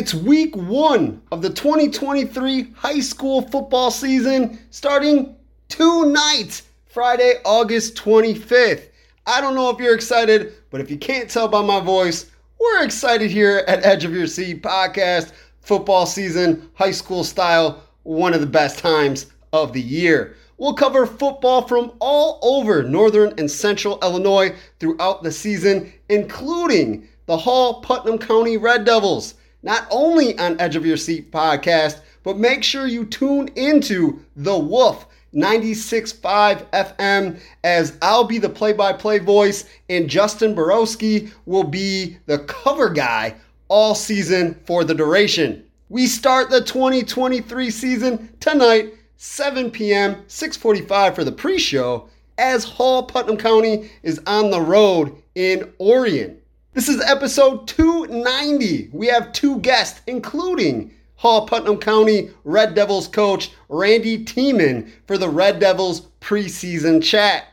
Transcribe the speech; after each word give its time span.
It's 0.00 0.14
week 0.14 0.56
one 0.56 1.20
of 1.30 1.42
the 1.42 1.50
2023 1.50 2.72
high 2.74 3.00
school 3.00 3.42
football 3.42 3.90
season 3.90 4.58
starting 4.70 5.36
tonight, 5.68 6.62
Friday, 6.86 7.34
August 7.44 7.96
25th. 7.96 8.88
I 9.26 9.42
don't 9.42 9.54
know 9.54 9.68
if 9.68 9.78
you're 9.78 9.94
excited, 9.94 10.54
but 10.70 10.80
if 10.80 10.90
you 10.90 10.96
can't 10.96 11.28
tell 11.28 11.48
by 11.48 11.60
my 11.60 11.80
voice, 11.80 12.30
we're 12.58 12.82
excited 12.82 13.30
here 13.30 13.62
at 13.68 13.84
Edge 13.84 14.06
of 14.06 14.14
Your 14.14 14.26
Seat 14.26 14.62
podcast. 14.62 15.32
Football 15.60 16.06
season, 16.06 16.70
high 16.72 16.92
school 16.92 17.22
style, 17.22 17.82
one 18.04 18.32
of 18.32 18.40
the 18.40 18.46
best 18.46 18.78
times 18.78 19.26
of 19.52 19.74
the 19.74 19.82
year. 19.82 20.34
We'll 20.56 20.72
cover 20.72 21.04
football 21.04 21.68
from 21.68 21.92
all 21.98 22.38
over 22.40 22.82
northern 22.82 23.34
and 23.36 23.50
central 23.50 23.98
Illinois 24.00 24.56
throughout 24.78 25.22
the 25.22 25.30
season, 25.30 25.92
including 26.08 27.06
the 27.26 27.36
Hall 27.36 27.82
Putnam 27.82 28.16
County 28.16 28.56
Red 28.56 28.86
Devils 28.86 29.34
not 29.62 29.86
only 29.90 30.38
on 30.38 30.60
Edge 30.60 30.76
of 30.76 30.86
Your 30.86 30.96
Seat 30.96 31.30
podcast, 31.30 32.00
but 32.22 32.38
make 32.38 32.62
sure 32.62 32.86
you 32.86 33.04
tune 33.04 33.48
into 33.56 34.20
The 34.36 34.58
Wolf 34.58 35.06
96.5 35.34 36.66
FM 36.70 37.40
as 37.62 37.96
I'll 38.02 38.24
be 38.24 38.38
the 38.38 38.48
play 38.48 38.72
by 38.72 38.92
play 38.92 39.18
voice 39.18 39.64
and 39.88 40.10
Justin 40.10 40.54
Borowski 40.54 41.30
will 41.46 41.64
be 41.64 42.18
the 42.26 42.40
cover 42.40 42.90
guy 42.90 43.36
all 43.68 43.94
season 43.94 44.58
for 44.64 44.82
the 44.82 44.94
duration. 44.94 45.64
We 45.88 46.06
start 46.06 46.50
the 46.50 46.60
2023 46.60 47.70
season 47.70 48.32
tonight, 48.40 48.94
7 49.16 49.70
p.m., 49.70 50.16
6:45 50.26 51.14
for 51.14 51.24
the 51.24 51.32
pre-show 51.32 52.08
as 52.38 52.64
Hall 52.64 53.04
Putnam 53.04 53.36
County 53.36 53.90
is 54.02 54.20
on 54.26 54.50
the 54.50 54.60
road 54.60 55.14
in 55.34 55.72
Orion. 55.78 56.39
This 56.72 56.88
is 56.88 57.02
episode 57.04 57.66
290. 57.66 58.90
We 58.92 59.08
have 59.08 59.32
two 59.32 59.58
guests, 59.58 60.02
including 60.06 60.94
Hall 61.16 61.44
Putnam 61.44 61.78
County 61.78 62.30
Red 62.44 62.76
Devils 62.76 63.08
coach 63.08 63.50
Randy 63.68 64.24
Tieman 64.24 64.88
for 65.08 65.18
the 65.18 65.28
Red 65.28 65.58
Devils 65.58 66.02
preseason 66.20 67.02
chat. 67.02 67.46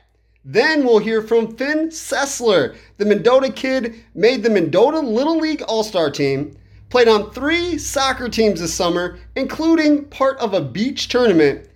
Then 0.45 0.85
we'll 0.85 0.99
hear 0.99 1.23
from 1.23 1.57
Finn 1.57 1.89
Sessler. 1.89 2.77
The 2.97 3.05
Mendota 3.05 3.51
kid 3.51 3.95
made 4.13 4.43
the 4.43 4.51
Mendota 4.51 4.99
Little 4.99 5.39
League 5.39 5.63
All 5.63 5.83
Star 5.83 6.11
team, 6.11 6.55
played 6.91 7.07
on 7.07 7.31
three 7.31 7.79
soccer 7.79 8.29
teams 8.29 8.61
this 8.61 8.75
summer, 8.75 9.17
including 9.35 10.05
part 10.05 10.37
of 10.37 10.53
a 10.53 10.61
beach 10.61 11.07
tournament. 11.07 11.67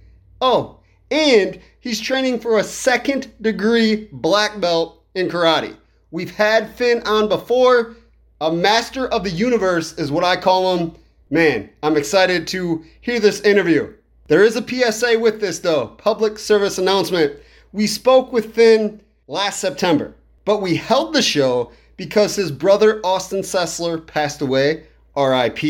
Oh, 0.41 0.79
and 1.09 1.59
he's 1.79 1.99
training 1.99 2.39
for 2.39 2.59
a 2.59 2.63
second 2.63 3.31
degree 3.41 4.09
black 4.11 4.61
belt 4.61 5.03
in 5.15 5.27
karate. 5.27 5.75
We've 6.11 6.35
had 6.35 6.75
Finn 6.75 7.01
on 7.05 7.29
before. 7.29 7.95
A 8.41 8.51
master 8.51 9.07
of 9.07 9.23
the 9.23 9.29
universe 9.29 9.93
is 9.93 10.11
what 10.11 10.25
I 10.25 10.35
call 10.35 10.75
him. 10.75 10.95
Man, 11.29 11.69
I'm 11.81 11.95
excited 11.95 12.47
to 12.49 12.83
hear 12.99 13.19
this 13.21 13.39
interview. 13.41 13.93
There 14.27 14.43
is 14.43 14.57
a 14.57 14.67
PSA 14.67 15.19
with 15.19 15.39
this 15.39 15.59
though, 15.59 15.87
public 15.87 16.37
service 16.37 16.77
announcement. 16.77 17.39
We 17.71 17.87
spoke 17.87 18.33
with 18.33 18.53
Finn 18.53 18.99
last 19.27 19.59
September, 19.61 20.13
but 20.43 20.61
we 20.61 20.75
held 20.75 21.13
the 21.13 21.21
show 21.21 21.71
because 21.95 22.35
his 22.35 22.51
brother 22.51 22.99
Austin 23.05 23.41
Sessler 23.41 24.05
passed 24.05 24.41
away, 24.41 24.83
RIP, 25.15 25.63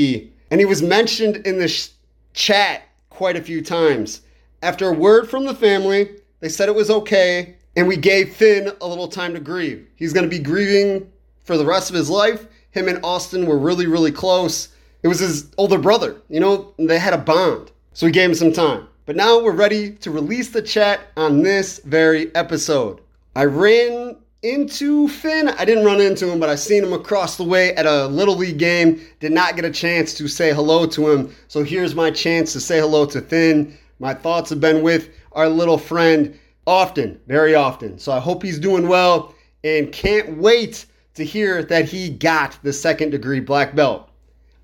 and 0.49 0.59
he 0.59 0.65
was 0.65 0.81
mentioned 0.81 1.37
in 1.45 1.59
the 1.59 1.67
sh- 1.67 1.89
chat 2.33 2.83
quite 3.11 3.35
a 3.35 3.43
few 3.43 3.61
times. 3.61 4.21
After 4.63 4.89
a 4.89 4.93
word 4.93 5.29
from 5.29 5.45
the 5.45 5.53
family, 5.53 6.09
they 6.39 6.49
said 6.49 6.69
it 6.69 6.75
was 6.75 6.89
okay 6.89 7.57
and 7.75 7.87
we 7.87 7.97
gave 7.97 8.35
Finn 8.35 8.71
a 8.81 8.87
little 8.87 9.07
time 9.07 9.33
to 9.33 9.39
grieve. 9.39 9.87
He's 9.95 10.13
going 10.13 10.29
to 10.29 10.29
be 10.29 10.39
grieving 10.43 11.09
for 11.43 11.57
the 11.57 11.65
rest 11.65 11.89
of 11.89 11.95
his 11.95 12.09
life. 12.09 12.45
Him 12.71 12.87
and 12.87 13.03
Austin 13.03 13.45
were 13.45 13.57
really, 13.57 13.87
really 13.87 14.11
close. 14.11 14.69
It 15.03 15.07
was 15.07 15.19
his 15.19 15.51
older 15.57 15.77
brother, 15.77 16.21
you 16.29 16.39
know, 16.39 16.73
they 16.77 16.99
had 16.99 17.13
a 17.13 17.17
bond. 17.17 17.71
So 17.93 18.05
we 18.05 18.11
gave 18.11 18.29
him 18.29 18.35
some 18.35 18.53
time. 18.53 18.87
But 19.05 19.15
now 19.15 19.41
we're 19.41 19.51
ready 19.51 19.91
to 19.91 20.11
release 20.11 20.49
the 20.49 20.61
chat 20.61 21.01
on 21.17 21.41
this 21.41 21.79
very 21.79 22.33
episode. 22.35 23.01
I 23.35 23.45
ran 23.45 24.15
into 24.43 25.07
Finn. 25.07 25.49
I 25.49 25.65
didn't 25.65 25.85
run 25.85 26.01
into 26.01 26.31
him, 26.31 26.39
but 26.39 26.49
I 26.49 26.55
seen 26.55 26.83
him 26.83 26.93
across 26.93 27.35
the 27.35 27.43
way 27.43 27.75
at 27.75 27.85
a 27.85 28.07
Little 28.07 28.35
League 28.35 28.57
game. 28.57 29.01
Did 29.19 29.31
not 29.31 29.55
get 29.55 29.65
a 29.65 29.71
chance 29.71 30.13
to 30.15 30.27
say 30.27 30.53
hello 30.53 30.85
to 30.87 31.09
him. 31.09 31.35
So 31.47 31.63
here's 31.63 31.95
my 31.95 32.11
chance 32.11 32.53
to 32.53 32.59
say 32.59 32.79
hello 32.79 33.05
to 33.07 33.21
Finn. 33.21 33.77
My 33.99 34.13
thoughts 34.13 34.49
have 34.49 34.59
been 34.59 34.81
with 34.81 35.09
our 35.33 35.49
little 35.49 35.77
friend 35.77 36.37
often, 36.71 37.19
very 37.27 37.53
often. 37.53 37.99
So 37.99 38.13
I 38.13 38.21
hope 38.21 38.41
he's 38.41 38.57
doing 38.57 38.87
well 38.87 39.35
and 39.61 39.91
can't 39.91 40.37
wait 40.37 40.85
to 41.15 41.25
hear 41.25 41.63
that 41.63 41.83
he 41.83 42.09
got 42.09 42.57
the 42.63 42.71
second 42.71 43.09
degree 43.09 43.41
black 43.41 43.75
belt. 43.75 44.09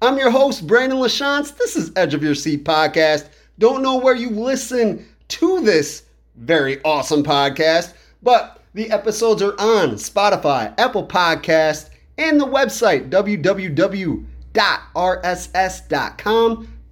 I'm 0.01 0.17
your 0.17 0.31
host, 0.31 0.65
Brandon 0.65 0.99
LaChance. 0.99 1.57
This 1.57 1.75
is 1.75 1.91
Edge 1.97 2.13
of 2.13 2.23
Your 2.23 2.33
Seat 2.33 2.63
podcast. 2.63 3.27
Don't 3.59 3.83
know 3.83 3.97
where 3.97 4.15
you 4.15 4.29
listen 4.29 5.05
to 5.27 5.59
this 5.59 6.03
very 6.37 6.81
awesome 6.83 7.23
podcast, 7.23 7.93
but 8.23 8.63
the 8.73 8.89
episodes 8.89 9.41
are 9.41 9.59
on 9.59 9.95
Spotify, 9.95 10.73
Apple 10.79 11.05
Podcast, 11.05 11.89
and 12.17 12.39
the 12.39 12.45
website 12.45 13.09
www.rss.com 13.09 14.23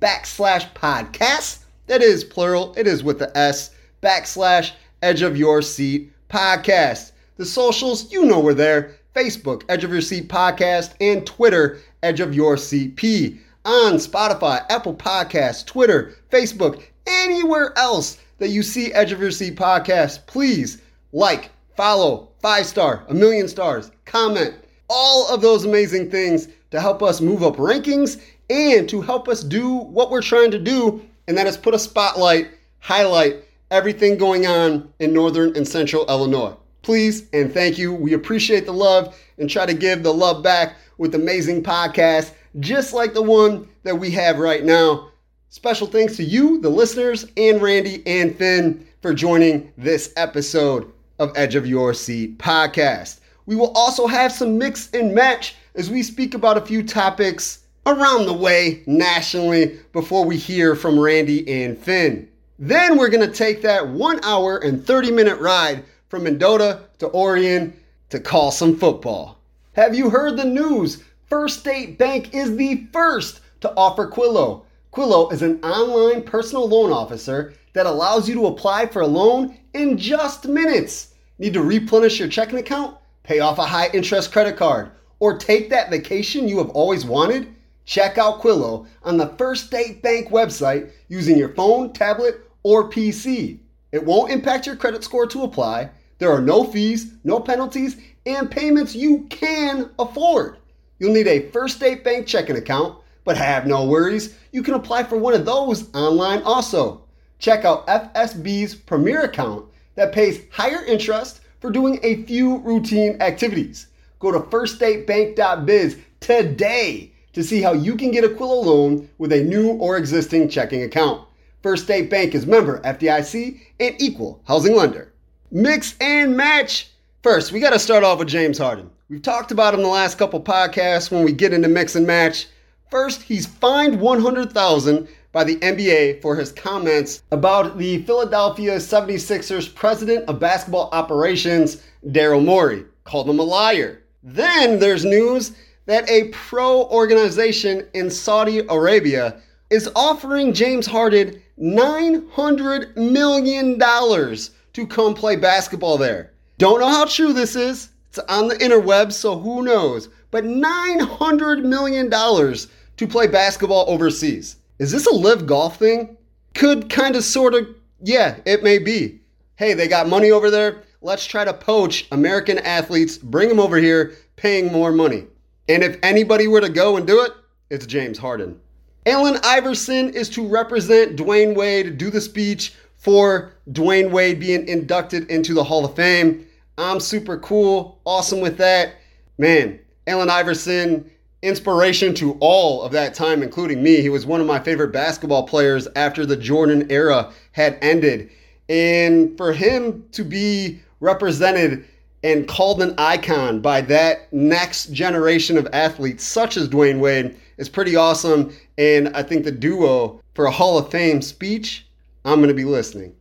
backslash 0.02 0.74
podcast. 0.74 1.59
That 1.88 2.02
is 2.02 2.25
plural, 2.25 2.74
it 2.75 2.86
is 2.86 3.02
with 3.02 3.20
the 3.20 3.38
S 3.38 3.72
backslash 4.04 4.72
Edge 5.01 5.22
of 5.22 5.38
Your 5.38 5.61
Seat 5.61 6.11
Podcast. 6.29 7.11
The 7.38 7.45
socials, 7.45 8.11
you 8.11 8.25
know 8.25 8.39
we're 8.39 8.53
there. 8.53 8.95
Facebook, 9.16 9.63
Edge 9.69 9.83
of 9.83 9.91
Your 9.91 10.01
Seat 10.01 10.28
Podcast, 10.28 10.94
and 11.00 11.25
Twitter, 11.25 11.79
Edge 12.03 12.19
of 12.19 12.35
Your 12.35 12.57
Seat 12.57 12.95
P. 12.95 13.39
On 13.66 13.94
Spotify, 13.94 14.66
Apple 14.69 14.94
Podcasts, 14.94 15.66
Twitter, 15.66 16.16
Facebook, 16.31 16.83
anywhere 17.07 17.73
else 17.78 18.19
that 18.38 18.50
you 18.50 18.61
see 18.61 18.94
Edge 18.94 19.11
of 19.11 19.19
Your 19.19 19.31
Seat 19.31 19.56
Podcast, 19.56 20.25
please 20.28 20.81
like, 21.13 21.50
follow, 21.75 22.29
five 22.41 22.66
star, 22.66 23.06
a 23.07 23.13
million 23.13 23.47
stars, 23.47 23.91
comment, 24.06 24.53
all 24.89 25.33
of 25.33 25.41
those 25.41 25.66
amazing 25.66 26.12
things 26.12 26.47
to 26.72 26.79
help 26.79 27.01
us 27.01 27.22
move 27.22 27.44
up 27.44 27.56
rankings 27.56 28.22
and 28.50 28.88
to 28.89 29.01
help 29.01 29.27
us 29.27 29.44
do 29.44 29.73
what 29.75 30.12
we're 30.12 30.22
trying 30.22 30.51
to 30.51 30.59
do, 30.59 31.03
and 31.27 31.38
that 31.38 31.47
is 31.47 31.57
put 31.57 31.73
a 31.73 31.79
spotlight, 31.79 32.50
highlight, 32.79 33.44
everything 33.72 34.18
going 34.18 34.46
on 34.46 34.92
in 35.00 35.14
northern 35.14 35.56
and 35.56 35.68
central 35.68 36.06
Illinois. 36.08 36.56
Please 36.81 37.28
and 37.34 37.53
thank 37.53 37.78
you. 37.78 37.94
We 37.94 38.14
appreciate 38.14 38.66
the 38.66 38.74
love 38.74 39.20
and 39.38 39.50
try 39.50 39.66
to 39.66 39.74
give 39.74 40.03
the 40.03 40.14
love 40.14 40.44
back 40.44 40.76
with 40.98 41.16
amazing 41.16 41.64
podcasts 41.64 42.31
just 42.59 42.94
like 42.94 43.14
the 43.14 43.22
one 43.22 43.68
that 43.84 43.96
we 43.96 44.12
have 44.12 44.40
right 44.40 44.64
now. 44.64 45.09
Special 45.50 45.88
thanks 45.88 46.16
to 46.18 46.24
you, 46.24 46.59
the 46.62 46.70
listeners, 46.70 47.25
and 47.38 47.62
Randy 47.62 48.04
and 48.06 48.36
Finn 48.36 48.86
for 49.02 49.14
joining 49.14 49.72
this 49.78 50.14
episode 50.18 50.92
of 51.20 51.31
Edge 51.36 51.56
of 51.56 51.66
Your 51.66 51.94
Seat 51.94 52.38
podcast. 52.38 53.20
We 53.46 53.56
will 53.56 53.72
also 53.72 54.08
have 54.08 54.31
some 54.31 54.58
mix 54.58 54.90
and 54.94 55.14
match 55.14 55.56
as 55.75 55.90
we 55.90 56.04
speak 56.04 56.34
about 56.34 56.58
a 56.58 56.66
few 56.66 56.84
topics 56.84 57.64
around 57.86 58.25
the 58.25 58.34
way 58.34 58.84
nationally 58.86 59.80
before 59.94 60.25
we 60.25 60.38
hear 60.38 60.75
from 60.75 61.00
Randy 61.00 61.64
and 61.64 61.78
Finn. 61.78 62.28
Then 62.58 62.98
we're 62.98 63.10
going 63.10 63.30
to 63.30 63.36
take 63.36 63.62
that 63.64 63.88
one 63.88 64.24
hour 64.24 64.58
and 64.58 64.86
30 64.86 65.12
minute 65.12 65.40
ride 65.42 65.84
from 66.08 66.24
Mendota 66.24 66.82
to 67.00 67.12
Orion 67.12 67.74
to 68.10 68.20
call 68.20 68.50
some 68.50 68.78
football. 68.78 69.40
Have 69.74 69.94
you 69.94 70.10
heard 70.10 70.38
the 70.38 70.46
news? 70.46 71.04
First 71.28 71.60
State 71.60 71.98
Bank 71.98 72.34
is 72.34 72.56
the 72.56 72.88
first 72.94 73.42
to 73.60 73.74
offer 73.76 74.08
Quillo. 74.08 74.64
Quillo 74.94 75.34
is 75.34 75.42
an 75.42 75.62
online 75.66 76.24
personal 76.24 76.66
loan 76.66 76.94
officer 76.94 77.54
that 77.74 77.86
allows 77.88 78.30
you 78.30 78.36
to 78.36 78.46
apply 78.46 78.86
for 78.86 79.01
a 79.01 79.08
loan 79.08 79.58
in 79.74 79.98
just 79.98 80.48
minutes. 80.48 81.13
Need 81.40 81.56
to 81.56 81.62
replenish 81.62 82.19
your 82.19 82.30
checking 82.30 82.60
account, 82.60 82.96
pay 83.24 83.40
off 83.40 83.60
a 83.60 83.66
high 83.66 83.90
interest 83.90 84.31
credit 84.31 84.56
card, 84.56 84.92
or 85.19 85.38
take 85.38 85.69
that 85.72 85.90
vacation 85.90 86.48
you 86.48 86.60
have 86.60 86.69
always 86.69 87.04
wanted? 87.04 87.54
Check 87.86 88.18
out 88.18 88.42
Quillo 88.42 88.88
on 89.04 89.18
the 89.18 89.28
First 89.38 89.68
State 89.68 90.02
Bank 90.02 90.30
website 90.30 90.92
using 91.08 91.38
your 91.38 91.50
phone, 91.50 91.94
tablet, 91.94 92.42
or 92.64 92.90
PC. 92.90 93.60
It 93.92 94.04
won't 94.04 94.32
impact 94.32 94.66
your 94.66 94.76
credit 94.76 95.04
score 95.04 95.28
to 95.28 95.44
apply. 95.44 95.92
There 96.18 96.32
are 96.32 96.42
no 96.42 96.64
fees, 96.64 97.14
no 97.24 97.40
penalties, 97.40 97.98
and 98.26 98.50
payments 98.50 98.96
you 98.96 99.28
can 99.30 99.92
afford. 100.00 100.58
You'll 100.98 101.14
need 101.14 101.28
a 101.28 101.50
First 101.52 101.78
State 101.78 102.04
Bank 102.04 102.26
checking 102.26 102.58
account, 102.58 102.98
but 103.24 103.38
have 103.38 103.68
no 103.68 103.86
worries. 103.86 104.36
You 104.52 104.64
can 104.64 104.74
apply 104.74 105.04
for 105.04 105.18
one 105.18 105.36
of 105.36 105.46
those 105.46 105.94
online 105.94 106.42
also. 106.42 107.04
Check 107.38 107.66
out 107.66 107.86
FSB's 107.86 108.74
Premier 108.74 109.22
account 109.22 109.66
that 109.94 110.12
pays 110.12 110.42
higher 110.52 110.84
interest 110.86 111.42
for 111.60 111.70
doing 111.70 112.00
a 112.02 112.24
few 112.24 112.58
routine 112.58 113.22
activities. 113.22 113.88
Go 114.20 114.32
to 114.32 114.40
firststatebank.biz 114.40 115.98
today 116.20 117.12
to 117.36 117.44
see 117.44 117.62
how 117.62 117.74
you 117.74 117.96
can 117.96 118.12
get 118.12 118.24
a 118.24 118.30
Quillo 118.30 118.66
loan 118.66 119.10
with 119.20 119.32
a 119.32 119.44
new 119.44 119.74
or 119.74 119.98
existing 119.98 120.50
checking 120.50 120.82
account. 120.82 121.28
First 121.62 121.84
State 121.84 122.10
Bank 122.10 122.34
is 122.34 122.48
member 122.48 122.80
FDIC 122.82 123.62
and 123.80 123.96
equal 124.02 124.42
housing 124.48 124.76
lender. 124.76 125.14
Mix 125.52 125.96
and 126.02 126.36
match. 126.36 126.92
First, 127.22 127.52
we 127.52 127.60
got 127.60 127.72
to 127.72 127.80
start 127.80 128.04
off 128.04 128.20
with 128.20 128.28
James 128.28 128.58
Harden. 128.58 128.90
We've 129.10 129.22
talked 129.22 129.52
about 129.52 129.76
him 129.76 129.84
the 129.84 129.88
last 129.88 130.18
couple 130.18 130.42
podcasts 130.42 131.12
when 131.12 131.24
we 131.24 131.32
get 131.32 131.54
into 131.54 131.68
mix 131.68 131.96
and 131.96 132.08
match, 132.08 132.48
First, 132.92 133.24
he's 133.24 133.48
fined 133.48 134.00
100,000 134.00 135.08
by 135.32 135.44
the 135.44 135.58
NBA 135.58 136.22
for 136.22 136.36
his 136.36 136.52
comments 136.52 137.24
about 137.32 137.78
the 137.78 138.04
Philadelphia 138.04 138.78
76ers 138.78 139.74
president 139.74 140.30
of 140.30 140.40
basketball 140.40 140.90
operations, 140.94 141.84
Daryl 142.06 142.46
Morey, 142.46 142.86
called 143.04 143.30
him 143.30 143.40
a 143.40 143.44
liar. 143.44 144.04
Then 144.24 144.80
there's 144.80 145.04
news 145.04 145.54
that 145.86 146.10
a 146.10 146.30
pro 146.30 146.84
organization 146.86 147.88
in 147.94 148.10
Saudi 148.10 148.60
Arabia 148.70 149.42
is 149.70 149.90
offering 149.96 150.54
James 150.54 150.86
Harden 150.86 151.42
$900 151.60 152.96
million 152.96 153.80
to 153.80 154.88
come 154.88 155.14
play 155.14 155.36
basketball 155.36 155.98
there. 155.98 156.32
Don't 156.58 156.80
know 156.80 156.90
how 156.90 157.06
true 157.06 157.34
this 157.34 157.56
is. 157.56 157.90
It's 158.10 158.20
on 158.30 158.48
the 158.48 158.56
interwebs, 158.56 159.14
so 159.14 159.38
who 159.38 159.64
knows? 159.64 160.10
But 160.32 160.46
$900 160.46 161.64
million 161.64 162.10
to 162.10 163.08
play 163.08 163.28
basketball 163.28 163.86
overseas. 163.88 164.58
Is 164.80 164.92
this 164.92 165.08
a 165.08 165.14
LIV 165.14 165.46
golf 165.46 165.78
thing? 165.78 166.18
Could 166.54 166.90
kind 166.90 167.16
of, 167.16 167.24
sort 167.24 167.54
of, 167.54 167.68
yeah, 168.02 168.38
it 168.46 168.64
may 168.64 168.80
be. 168.80 169.20
Hey, 169.58 169.74
they 169.74 169.88
got 169.88 170.08
money 170.08 170.32
over 170.32 170.50
there. 170.50 170.84
Let's 171.02 171.26
try 171.26 171.46
to 171.46 171.54
poach 171.54 172.08
American 172.12 172.60
athletes, 172.60 173.18
bring 173.18 173.50
them 173.50 173.60
over 173.60 173.78
here, 173.78 174.16
paying 174.36 174.72
more 174.72 174.92
money. 174.92 175.28
And 175.67 175.83
if 175.83 175.97
anybody 176.03 176.47
were 176.47 176.62
to 176.62 176.69
go 176.69 176.97
and 176.97 177.07
do 177.07 177.23
it, 177.23 177.31
it's 177.69 177.85
James 177.85 178.17
Harden. 178.17 178.59
Allen 179.06 179.39
Iverson 179.44 180.09
is 180.12 180.29
to 180.31 180.47
represent 180.47 181.15
Dwyane 181.15 181.56
Wade, 181.56 181.97
do 181.97 182.09
the 182.09 182.21
speech 182.21 182.73
for 182.97 183.53
Dwyane 183.71 184.12
Wade 184.12 184.39
being 184.39 184.67
inducted 184.67 185.29
into 185.29 185.53
the 185.53 185.63
Hall 185.63 185.85
of 185.85 185.95
Fame. 185.95 186.45
I'm 186.77 187.00
super 187.00 187.38
cool, 187.38 188.00
awesome 188.06 188.41
with 188.41 188.57
that. 188.57 188.95
Man, 189.38 189.79
Allen 190.07 190.29
Iverson, 190.29 191.09
inspiration 191.41 192.15
to 192.15 192.38
all 192.39 192.81
of 192.81 192.91
that 192.94 193.13
time, 193.13 193.44
including 193.44 193.83
me. 193.83 194.01
He 194.01 194.09
was 194.09 194.25
one 194.25 194.41
of 194.41 194.47
my 194.47 194.59
favorite 194.59 194.91
basketball 194.91 195.47
players 195.47 195.88
after 195.95 196.25
the 196.25 196.35
Jordan 196.35 196.91
era 196.91 197.31
had 197.51 197.77
ended. 197.81 198.31
And 198.69 199.38
for 199.38 199.53
him 199.53 200.06
to 200.12 200.23
be 200.23 200.81
represented 201.00 201.85
and 202.25 202.48
called 202.48 202.81
an 202.81 202.95
icon 202.98 203.60
by 203.60 203.80
that 203.81 204.33
next 204.33 204.88
generation 204.92 205.60
of 205.60 205.68
athletes, 205.72 206.24
such 206.24 206.57
as 206.57 206.68
Dwyane 206.68 207.00
Wade, 207.00 207.36
is 207.57 207.69
pretty 207.69 207.95
awesome. 207.95 208.51
And 208.80 209.10
I 209.10 209.22
think 209.22 209.45
the 209.45 209.51
duo 209.51 210.19
for 210.33 210.45
a 210.45 210.51
Hall 210.51 210.80
of 210.80 210.89
Fame 210.89 211.22
speech, 211.22 211.86
I'm 212.25 212.39
going 212.39 212.48
to 212.48 212.56
be 212.56 212.66
listening. 212.66 213.16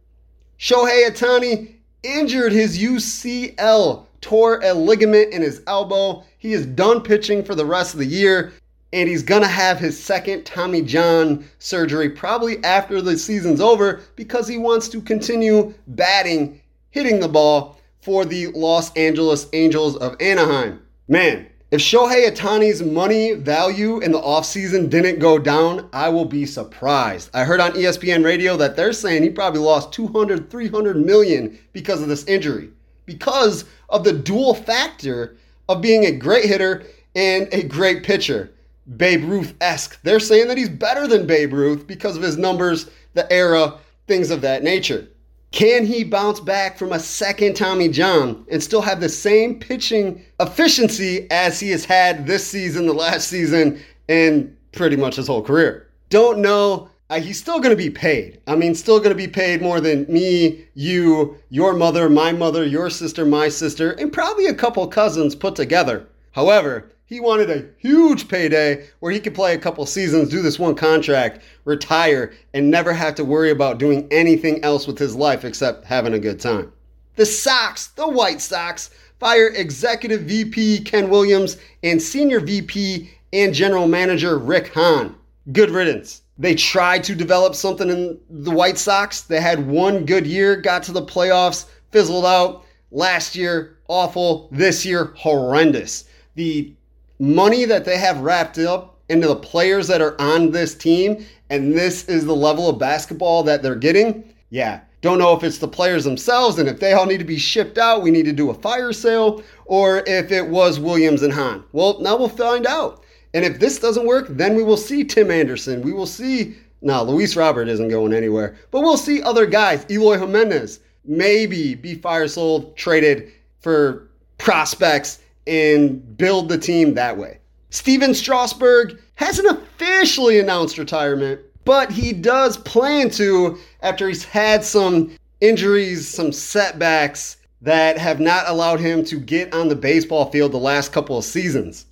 Shohei 0.59 1.11
Ohtani 1.11 1.75
injured 2.03 2.53
his 2.53 2.79
UCL, 2.79 4.07
tore 4.23 4.61
a 4.65 4.73
ligament 4.73 5.35
in 5.35 5.43
his 5.43 5.61
elbow. 5.67 6.25
He 6.39 6.55
is 6.55 6.65
done 6.65 7.03
pitching 7.03 7.45
for 7.45 7.55
the 7.55 7.67
rest 7.67 7.93
of 7.93 8.01
the 8.01 8.07
year, 8.07 8.55
and 8.95 9.07
he's 9.07 9.23
going 9.23 9.43
to 9.43 9.49
have 9.49 9.79
his 9.79 10.03
second 10.03 10.47
Tommy 10.47 10.81
John 10.81 11.45
surgery 11.59 12.09
probably 12.09 12.65
after 12.65 13.03
the 13.03 13.19
season's 13.19 13.61
over 13.61 14.01
because 14.17 14.49
he 14.49 14.57
wants 14.57 14.89
to 14.89 15.03
continue 15.03 15.75
batting, 15.89 16.59
hitting 16.91 17.21
the 17.21 17.29
ball 17.29 17.77
for 18.05 18.27
the 18.27 18.49
Los 18.49 18.93
Angeles 18.93 19.49
Angels 19.55 19.97
of 19.97 20.15
Anaheim. 20.21 20.83
Man, 21.09 21.47
if 21.71 21.81
Shohei 21.81 22.31
Ohtani's 22.31 22.83
money 22.83 23.33
value 23.33 23.99
in 23.99 24.13
the 24.13 24.21
offseason 24.21 24.91
didn't 24.91 25.19
go 25.19 25.39
down, 25.39 25.89
I 25.93 26.11
will 26.11 26.27
be 26.27 26.45
surprised. 26.45 27.31
I 27.35 27.45
heard 27.45 27.61
on 27.61 27.73
ESPN 27.73 28.25
radio 28.25 28.57
that 28.59 28.77
they're 28.77 28.93
saying 28.93 29.23
he 29.23 29.31
probably 29.31 29.61
lost 29.61 29.93
200, 29.93 30.51
300 30.51 30.97
million 30.97 31.59
because 31.73 32.03
of 32.03 32.09
this 32.09 32.25
injury. 32.27 32.69
Because 33.07 33.65
of 33.89 34.05
the 34.05 34.13
dual 34.13 34.55
factor 34.55 35.37
of 35.69 35.81
being 35.81 36.05
a 36.05 36.13
great 36.13 36.45
hitter 36.45 36.85
and 37.17 37.49
a 37.53 37.63
great 37.63 38.05
pitcher. 38.05 38.53
Babe 38.97 39.25
Ruth 39.25 39.55
esque. 39.63 40.01
They're 40.03 40.21
saying 40.21 40.49
that 40.49 40.59
he's 40.59 40.69
better 40.69 41.09
than 41.09 41.27
Babe 41.27 41.55
Ruth 41.55 41.87
because 41.87 42.17
of 42.17 42.23
his 42.23 42.37
numbers, 42.37 42.91
the 43.15 43.31
era, 43.33 43.79
things 44.07 44.31
of 44.31 44.43
that 44.43 44.63
nature. 44.63 45.09
Can 45.55 45.87
he 45.87 46.03
bounce 46.03 46.41
back 46.41 46.77
from 46.77 46.93
a 46.93 46.99
second 46.99 47.55
Tommy 47.55 47.89
John 47.89 48.45
and 48.51 48.61
still 48.61 48.81
have 48.83 49.01
the 49.01 49.09
same 49.09 49.61
pitching 49.61 50.21
efficiency 50.41 51.29
as 51.31 51.61
he 51.61 51.71
has 51.71 51.85
had 51.85 52.27
this 52.27 52.45
season, 52.45 52.87
the 52.87 52.93
last 52.93 53.29
season, 53.29 53.81
and 54.09 54.57
pretty 54.73 54.97
much 54.97 55.15
his 55.15 55.29
whole 55.29 55.43
career? 55.43 55.89
Don't 56.11 56.41
know. 56.41 56.91
Uh, 57.09 57.21
he's 57.21 57.39
still 57.39 57.61
going 57.61 57.71
to 57.71 57.77
be 57.77 57.89
paid. 57.89 58.41
I 58.49 58.57
mean, 58.57 58.75
still 58.75 58.99
going 58.99 59.11
to 59.11 59.15
be 59.15 59.29
paid 59.29 59.63
more 59.63 59.81
than 59.81 60.07
me, 60.13 60.65
you, 60.75 61.37
your 61.51 61.73
mother, 61.75 62.11
my 62.11 62.33
mother, 62.33 62.65
your 62.65 62.91
sister, 62.91 63.25
my 63.25 63.49
sister, 63.49 63.93
and 63.93 64.13
probably 64.13 64.47
a 64.47 64.55
couple 64.55 64.85
cousins 64.89 65.37
put 65.37 65.55
together. 65.55 66.09
However, 66.33 66.91
he 67.07 67.21
wanted 67.21 67.51
a 67.51 67.67
huge 67.79 68.29
payday 68.29 68.87
where 69.01 69.13
he 69.13 69.21
could 69.21 69.35
play 69.35 69.55
a 69.55 69.59
couple 69.59 69.85
seasons, 69.85 70.31
do 70.31 70.41
this 70.41 70.59
one 70.59 70.75
contract, 70.75 71.43
retire, 71.65 72.33
and 72.55 72.71
never 72.71 72.95
have 72.95 73.15
to 73.17 73.25
worry 73.25 73.51
about 73.51 73.79
doing 73.79 74.09
anything 74.11 74.65
else 74.65 74.87
with 74.87 74.99
his 74.99 75.15
life 75.15 75.45
except 75.45 75.85
having 75.85 76.15
a 76.15 76.19
good 76.19 76.41
time. 76.41 76.73
The 77.17 77.27
Sox, 77.27 77.89
the 77.89 78.09
White 78.09 78.41
Sox, 78.41 78.91
fire 79.21 79.49
executive 79.49 80.23
VP 80.23 80.81
Ken 80.81 81.11
Williams 81.11 81.59
and 81.83 82.01
senior 82.01 82.41
VP 82.41 83.11
and 83.33 83.53
general 83.53 83.87
manager 83.87 84.39
Rick 84.39 84.73
Hahn. 84.73 85.15
Good 85.53 85.71
riddance. 85.71 86.23
They 86.39 86.55
tried 86.55 87.05
to 87.05 87.15
develop 87.15 87.55
something 87.55 87.91
in 87.91 88.19
the 88.31 88.51
White 88.51 88.79
Sox. 88.79 89.21
They 89.21 89.41
had 89.41 89.67
one 89.67 90.05
good 90.05 90.27
year, 90.27 90.57
got 90.57 90.83
to 90.85 90.93
the 90.93 91.05
playoffs, 91.05 91.67
fizzled 91.93 92.25
out. 92.25 92.65
Last 92.91 93.37
year, 93.37 93.77
awful. 93.89 94.49
This 94.51 94.87
year, 94.87 95.13
horrendous. 95.17 96.05
The 96.35 96.75
money 97.19 97.65
that 97.65 97.85
they 97.85 97.97
have 97.99 98.21
wrapped 98.21 98.59
up 98.59 98.99
into 99.09 99.29
the 99.29 99.37
players 99.37 99.87
that 99.89 100.01
are 100.01 100.21
on 100.21 100.51
this 100.51 100.75
team, 100.75 101.25
and 101.51 101.73
this 101.75 102.09
is 102.09 102.25
the 102.25 102.35
level 102.35 102.69
of 102.69 102.79
basketball 102.79 103.43
that 103.43 103.63
they're 103.63 103.75
getting, 103.75 104.35
yeah. 104.51 104.81
Don't 105.01 105.19
know 105.19 105.37
if 105.37 105.45
it's 105.45 105.59
the 105.59 105.69
players 105.69 106.05
themselves 106.05 106.59
and 106.59 106.67
if 106.67 106.81
they 106.81 106.95
all 106.95 107.05
need 107.05 107.19
to 107.19 107.25
be 107.25 107.37
shipped 107.37 107.77
out, 107.77 108.03
we 108.03 108.11
need 108.11 108.25
to 108.25 108.33
do 108.33 108.49
a 108.49 108.55
fire 108.55 108.93
sale, 108.93 109.43
or 109.67 110.03
if 110.07 110.33
it 110.33 110.49
was 110.49 110.81
Williams 110.81 111.23
and 111.23 111.33
Hahn. 111.33 111.63
Well, 111.73 112.01
now 112.01 112.17
we'll 112.17 112.31
find 112.31 112.67
out. 112.67 113.05
And 113.35 113.45
if 113.45 113.59
this 113.59 113.79
doesn't 113.79 114.07
work, 114.07 114.29
then 114.31 114.55
we 114.55 114.63
will 114.63 114.79
see 114.79 115.05
Tim 115.05 115.31
Anderson. 115.31 115.83
We 115.83 115.93
will 115.93 116.07
see, 116.07 116.57
now 116.81 117.03
Luis 117.03 117.37
Robert 117.37 117.69
isn't 117.69 117.89
going 117.89 118.15
anywhere, 118.15 118.57
but 118.71 118.81
we'll 118.81 118.97
see 118.97 119.21
other 119.21 119.45
guys, 119.45 119.85
Eloy 119.91 120.19
Jimenez, 120.19 120.81
maybe 121.05 121.75
be 121.75 121.97
fire 121.97 122.29
sold, 122.29 122.75
traded 122.77 123.31
for 123.61 124.09
prospects 124.39 125.21
and 125.47 126.17
build 126.17 126.49
the 126.49 126.59
team 126.59 126.95
that 126.95 127.17
way. 127.17 127.39
Stephen 127.71 128.15
Strasburg 128.15 129.01
hasn't 129.17 129.49
officially 129.49 130.39
announced 130.39 130.79
retirement, 130.79 131.41
but 131.65 131.91
he 131.91 132.13
does 132.13 132.57
plan 132.57 133.11
to 133.11 133.59
after 133.83 134.09
he's 134.09 134.25
had 134.25 134.65
some 134.65 135.11
injuries, 135.41 136.09
some 136.09 136.33
setbacks 136.33 137.37
that 137.63 137.99
have 137.99 138.21
not 138.21 138.49
allowed 138.49 138.81
him 138.81 139.05
to 139.05 139.19
get 139.19 139.53
on 139.55 139.69
the 139.69 139.77
baseball 139.77 140.31
field 140.31 140.53
the 140.53 140.59
last 140.59 140.93
couple 140.93 141.19
of 141.19 141.25
seasons. 141.25 141.87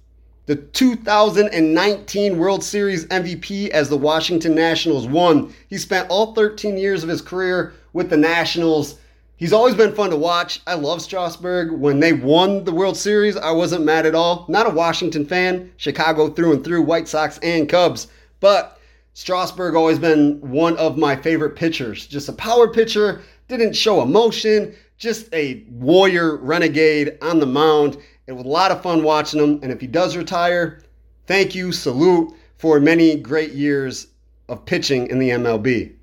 The 0.47 0.57
2019 0.57 2.37
World 2.37 2.63
Series 2.63 3.07
MVP 3.07 3.69
as 3.71 3.89
the 3.89 3.97
Washington 3.97 4.55
Nationals 4.55 5.07
won. 5.07 5.55
He 5.69 5.79
spent 5.79 6.11
all 6.11 6.35
13 6.35 6.77
years 6.77 7.03
of 7.03 7.09
his 7.09 7.23
career 7.23 7.73
with 7.93 8.11
the 8.11 8.17
Nationals 8.17 8.99
He's 9.43 9.53
always 9.53 9.75
been 9.75 9.93
fun 9.93 10.11
to 10.11 10.17
watch. 10.17 10.61
I 10.69 10.75
love 10.75 11.03
Strasburg. 11.03 11.73
When 11.73 11.99
they 11.99 12.13
won 12.13 12.63
the 12.63 12.73
World 12.73 12.97
Series, 12.97 13.37
I 13.37 13.51
wasn't 13.51 13.85
mad 13.85 14.07
at 14.07 14.15
all. 14.15 14.47
Not 14.49 14.69
a 14.69 14.71
Washington 14.71 15.27
fan, 15.27 15.73
Chicago 15.79 16.29
through 16.29 16.53
and 16.53 16.65
through, 16.65 16.83
White 16.83 17.09
Sox 17.09 17.39
and 17.39 17.69
Cubs. 17.69 18.07
But 18.39 18.79
Strasburg 19.15 19.75
always 19.75 19.99
been 19.99 20.39
one 20.49 20.77
of 20.77 20.97
my 20.97 21.17
favorite 21.17 21.57
pitchers. 21.57 22.07
Just 22.07 22.29
a 22.29 22.33
power 22.35 22.73
pitcher, 22.73 23.21
didn't 23.49 23.75
show 23.75 24.01
emotion, 24.01 24.77
just 24.97 25.27
a 25.35 25.65
warrior 25.71 26.37
renegade 26.37 27.19
on 27.21 27.41
the 27.41 27.47
mound. 27.47 27.99
It 28.29 28.33
was 28.35 28.45
a 28.45 28.49
lot 28.49 28.71
of 28.71 28.81
fun 28.81 29.03
watching 29.03 29.41
him. 29.41 29.59
And 29.65 29.73
if 29.73 29.81
he 29.81 29.89
does 29.89 30.17
retire, 30.17 30.83
thank 31.27 31.53
you, 31.53 31.73
salute 31.73 32.33
for 32.59 32.79
many 32.79 33.17
great 33.17 33.55
years 33.55 34.07
of 34.49 34.65
pitching 34.65 35.09
in 35.09 35.19
the 35.19 35.31
MLB. 35.31 35.95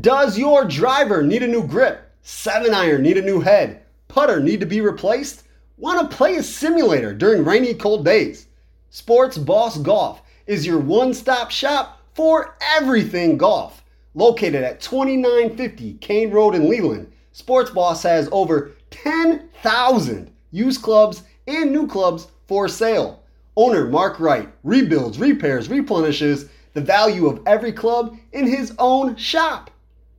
Does 0.00 0.38
your 0.38 0.64
driver 0.64 1.22
need 1.22 1.42
a 1.42 1.46
new 1.46 1.66
grip? 1.66 2.07
Seven 2.30 2.74
iron 2.74 3.04
need 3.04 3.16
a 3.16 3.22
new 3.22 3.40
head. 3.40 3.84
Putter 4.06 4.38
need 4.38 4.60
to 4.60 4.66
be 4.66 4.82
replaced? 4.82 5.44
Want 5.78 6.10
to 6.10 6.14
play 6.14 6.36
a 6.36 6.42
simulator 6.42 7.14
during 7.14 7.42
rainy, 7.42 7.72
cold 7.72 8.04
days? 8.04 8.48
Sports 8.90 9.38
Boss 9.38 9.78
Golf 9.78 10.20
is 10.46 10.66
your 10.66 10.78
one 10.78 11.14
stop 11.14 11.50
shop 11.50 12.02
for 12.12 12.54
everything 12.76 13.38
golf. 13.38 13.82
Located 14.14 14.62
at 14.62 14.82
2950 14.82 15.94
Kane 16.02 16.30
Road 16.30 16.54
in 16.54 16.68
Leland, 16.68 17.10
Sports 17.32 17.70
Boss 17.70 18.02
has 18.02 18.28
over 18.30 18.72
10,000 18.90 20.30
used 20.50 20.82
clubs 20.82 21.22
and 21.46 21.72
new 21.72 21.86
clubs 21.86 22.28
for 22.46 22.68
sale. 22.68 23.22
Owner 23.56 23.86
Mark 23.86 24.20
Wright 24.20 24.50
rebuilds, 24.64 25.18
repairs, 25.18 25.70
replenishes 25.70 26.50
the 26.74 26.82
value 26.82 27.26
of 27.26 27.40
every 27.46 27.72
club 27.72 28.18
in 28.32 28.46
his 28.46 28.74
own 28.78 29.16
shop. 29.16 29.70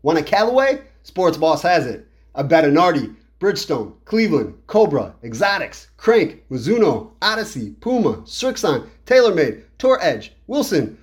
Want 0.02 0.18
a 0.18 0.24
Callaway? 0.24 0.82
Sports 1.10 1.38
Boss 1.38 1.64
has 1.64 1.88
it. 1.88 2.08
A 2.36 2.44
Bridgestone, 2.44 3.94
Cleveland, 4.06 4.54
Cobra, 4.68 5.16
Exotics, 5.24 5.88
Crank, 5.98 6.44
Mizuno, 6.52 7.14
Odyssey, 7.20 7.72
Puma, 7.82 8.18
Srixon, 8.28 8.88
TaylorMade, 9.08 9.64
Tour 9.80 9.98
Edge, 10.04 10.34
Wilson. 10.46 11.00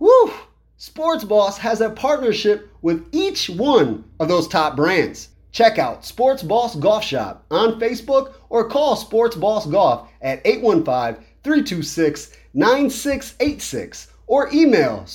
Woo! 0.00 0.32
Sports 0.76 1.22
Boss 1.22 1.56
has 1.58 1.80
a 1.80 1.90
partnership 1.90 2.68
with 2.82 3.06
each 3.12 3.48
one 3.48 4.02
of 4.18 4.26
those 4.26 4.48
top 4.48 4.74
brands. 4.74 5.28
Check 5.52 5.78
out 5.78 6.04
Sports 6.04 6.42
Boss 6.42 6.74
Golf 6.74 7.04
Shop 7.04 7.46
on 7.52 7.78
Facebook 7.78 8.32
or 8.48 8.68
call 8.68 8.96
Sports 8.96 9.36
Boss 9.36 9.66
Golf 9.66 10.08
at 10.20 10.44
815 10.44 11.24
326 11.44 12.32
9686 12.54 14.08
or 14.26 14.52
email 14.52 15.06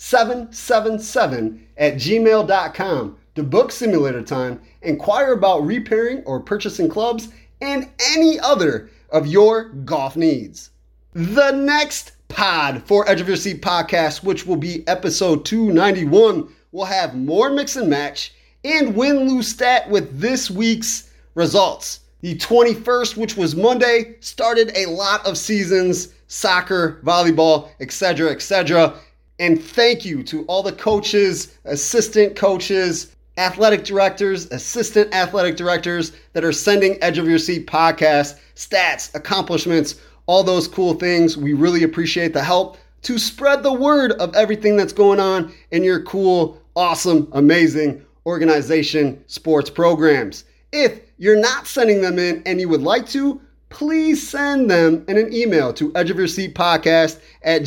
sportsboss777 0.00 1.60
at 1.76 1.94
gmail.com 1.94 3.16
to 3.34 3.42
book 3.42 3.70
simulator 3.70 4.22
time, 4.22 4.60
inquire 4.82 5.34
about 5.34 5.64
repairing 5.64 6.22
or 6.24 6.40
purchasing 6.40 6.88
clubs, 6.88 7.28
and 7.60 7.88
any 8.16 8.40
other 8.40 8.90
of 9.10 9.26
your 9.26 9.68
golf 9.68 10.16
needs. 10.16 10.70
The 11.12 11.50
next 11.50 12.12
pod 12.28 12.82
for 12.84 13.08
Edge 13.08 13.20
of 13.20 13.28
Your 13.28 13.36
Seat 13.36 13.60
podcast, 13.60 14.24
which 14.24 14.46
will 14.46 14.56
be 14.56 14.86
episode 14.88 15.44
291, 15.44 16.48
will 16.72 16.84
have 16.84 17.14
more 17.14 17.50
mix 17.50 17.76
and 17.76 17.90
match 17.90 18.32
and 18.64 18.96
win 18.96 19.28
lose 19.28 19.48
stat 19.48 19.88
with 19.90 20.18
this 20.18 20.50
week's 20.50 21.10
results. 21.34 22.00
The 22.22 22.36
21st, 22.36 23.16
which 23.16 23.36
was 23.36 23.56
Monday, 23.56 24.16
started 24.20 24.72
a 24.74 24.86
lot 24.86 25.26
of 25.26 25.38
seasons 25.38 26.14
soccer, 26.26 27.00
volleyball, 27.02 27.70
etc., 27.80 28.30
etc. 28.30 28.94
And 29.40 29.60
thank 29.60 30.04
you 30.04 30.22
to 30.24 30.44
all 30.44 30.62
the 30.62 30.70
coaches, 30.70 31.56
assistant 31.64 32.36
coaches, 32.36 33.16
athletic 33.38 33.84
directors, 33.84 34.44
assistant 34.50 35.14
athletic 35.14 35.56
directors 35.56 36.12
that 36.34 36.44
are 36.44 36.52
sending 36.52 37.02
Edge 37.02 37.16
of 37.16 37.26
Your 37.26 37.38
Seat 37.38 37.66
podcast 37.66 38.38
stats, 38.54 39.14
accomplishments, 39.14 39.96
all 40.26 40.44
those 40.44 40.68
cool 40.68 40.92
things. 40.92 41.38
We 41.38 41.54
really 41.54 41.84
appreciate 41.84 42.34
the 42.34 42.44
help 42.44 42.76
to 43.02 43.18
spread 43.18 43.62
the 43.62 43.72
word 43.72 44.12
of 44.12 44.36
everything 44.36 44.76
that's 44.76 44.92
going 44.92 45.18
on 45.18 45.54
in 45.70 45.82
your 45.82 46.02
cool, 46.02 46.60
awesome, 46.76 47.26
amazing 47.32 48.04
organization 48.26 49.24
sports 49.26 49.70
programs. 49.70 50.44
If 50.70 51.00
you're 51.16 51.40
not 51.40 51.66
sending 51.66 52.02
them 52.02 52.18
in 52.18 52.42
and 52.44 52.60
you 52.60 52.68
would 52.68 52.82
like 52.82 53.08
to, 53.08 53.40
please 53.70 54.28
send 54.28 54.70
them 54.70 55.02
in 55.08 55.16
an 55.16 55.32
email 55.32 55.72
to 55.72 55.90
edgeofyourseatpodcast 55.92 57.20
at 57.42 57.62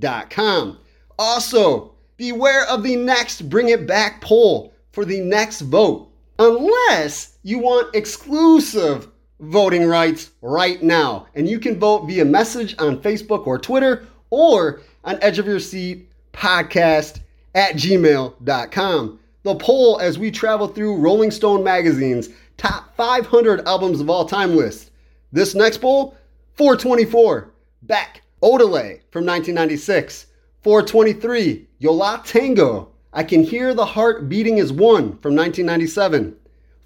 gmail.com. 0.00 0.78
Also, 1.18 1.92
beware 2.16 2.66
of 2.68 2.82
the 2.82 2.96
next 2.96 3.48
Bring 3.48 3.68
It 3.68 3.86
Back 3.86 4.20
poll 4.20 4.72
for 4.92 5.04
the 5.04 5.20
next 5.20 5.60
vote, 5.60 6.10
unless 6.38 7.38
you 7.42 7.58
want 7.58 7.94
exclusive 7.94 9.08
voting 9.40 9.86
rights 9.86 10.30
right 10.42 10.82
now. 10.82 11.26
And 11.34 11.48
you 11.48 11.58
can 11.58 11.78
vote 11.78 12.06
via 12.06 12.24
message 12.24 12.74
on 12.78 13.00
Facebook 13.00 13.46
or 13.46 13.58
Twitter 13.58 14.06
or 14.30 14.82
on 15.04 15.18
Edge 15.22 15.38
of 15.38 15.46
Your 15.46 15.60
Seat 15.60 16.10
podcast 16.32 17.20
at 17.54 17.74
gmail.com. 17.74 19.18
The 19.42 19.54
poll 19.54 19.98
as 20.00 20.18
we 20.18 20.30
travel 20.30 20.68
through 20.68 20.98
Rolling 20.98 21.30
Stone 21.30 21.64
magazine's 21.64 22.28
top 22.58 22.94
500 22.96 23.66
albums 23.66 24.00
of 24.00 24.10
all 24.10 24.26
time 24.26 24.54
list. 24.54 24.90
This 25.32 25.54
next 25.54 25.78
poll, 25.78 26.16
424, 26.56 27.50
Beck, 27.82 28.22
Odelay 28.42 29.00
from 29.10 29.26
1996. 29.26 30.26
423, 30.62 31.66
Yo 31.78 32.16
Tango. 32.24 32.88
I 33.12 33.24
Can 33.24 33.42
Hear 33.42 33.74
the 33.74 33.84
Heart 33.84 34.28
Beating 34.28 34.60
as 34.60 34.72
One 34.72 35.16
from 35.18 35.34
1997. 35.34 36.36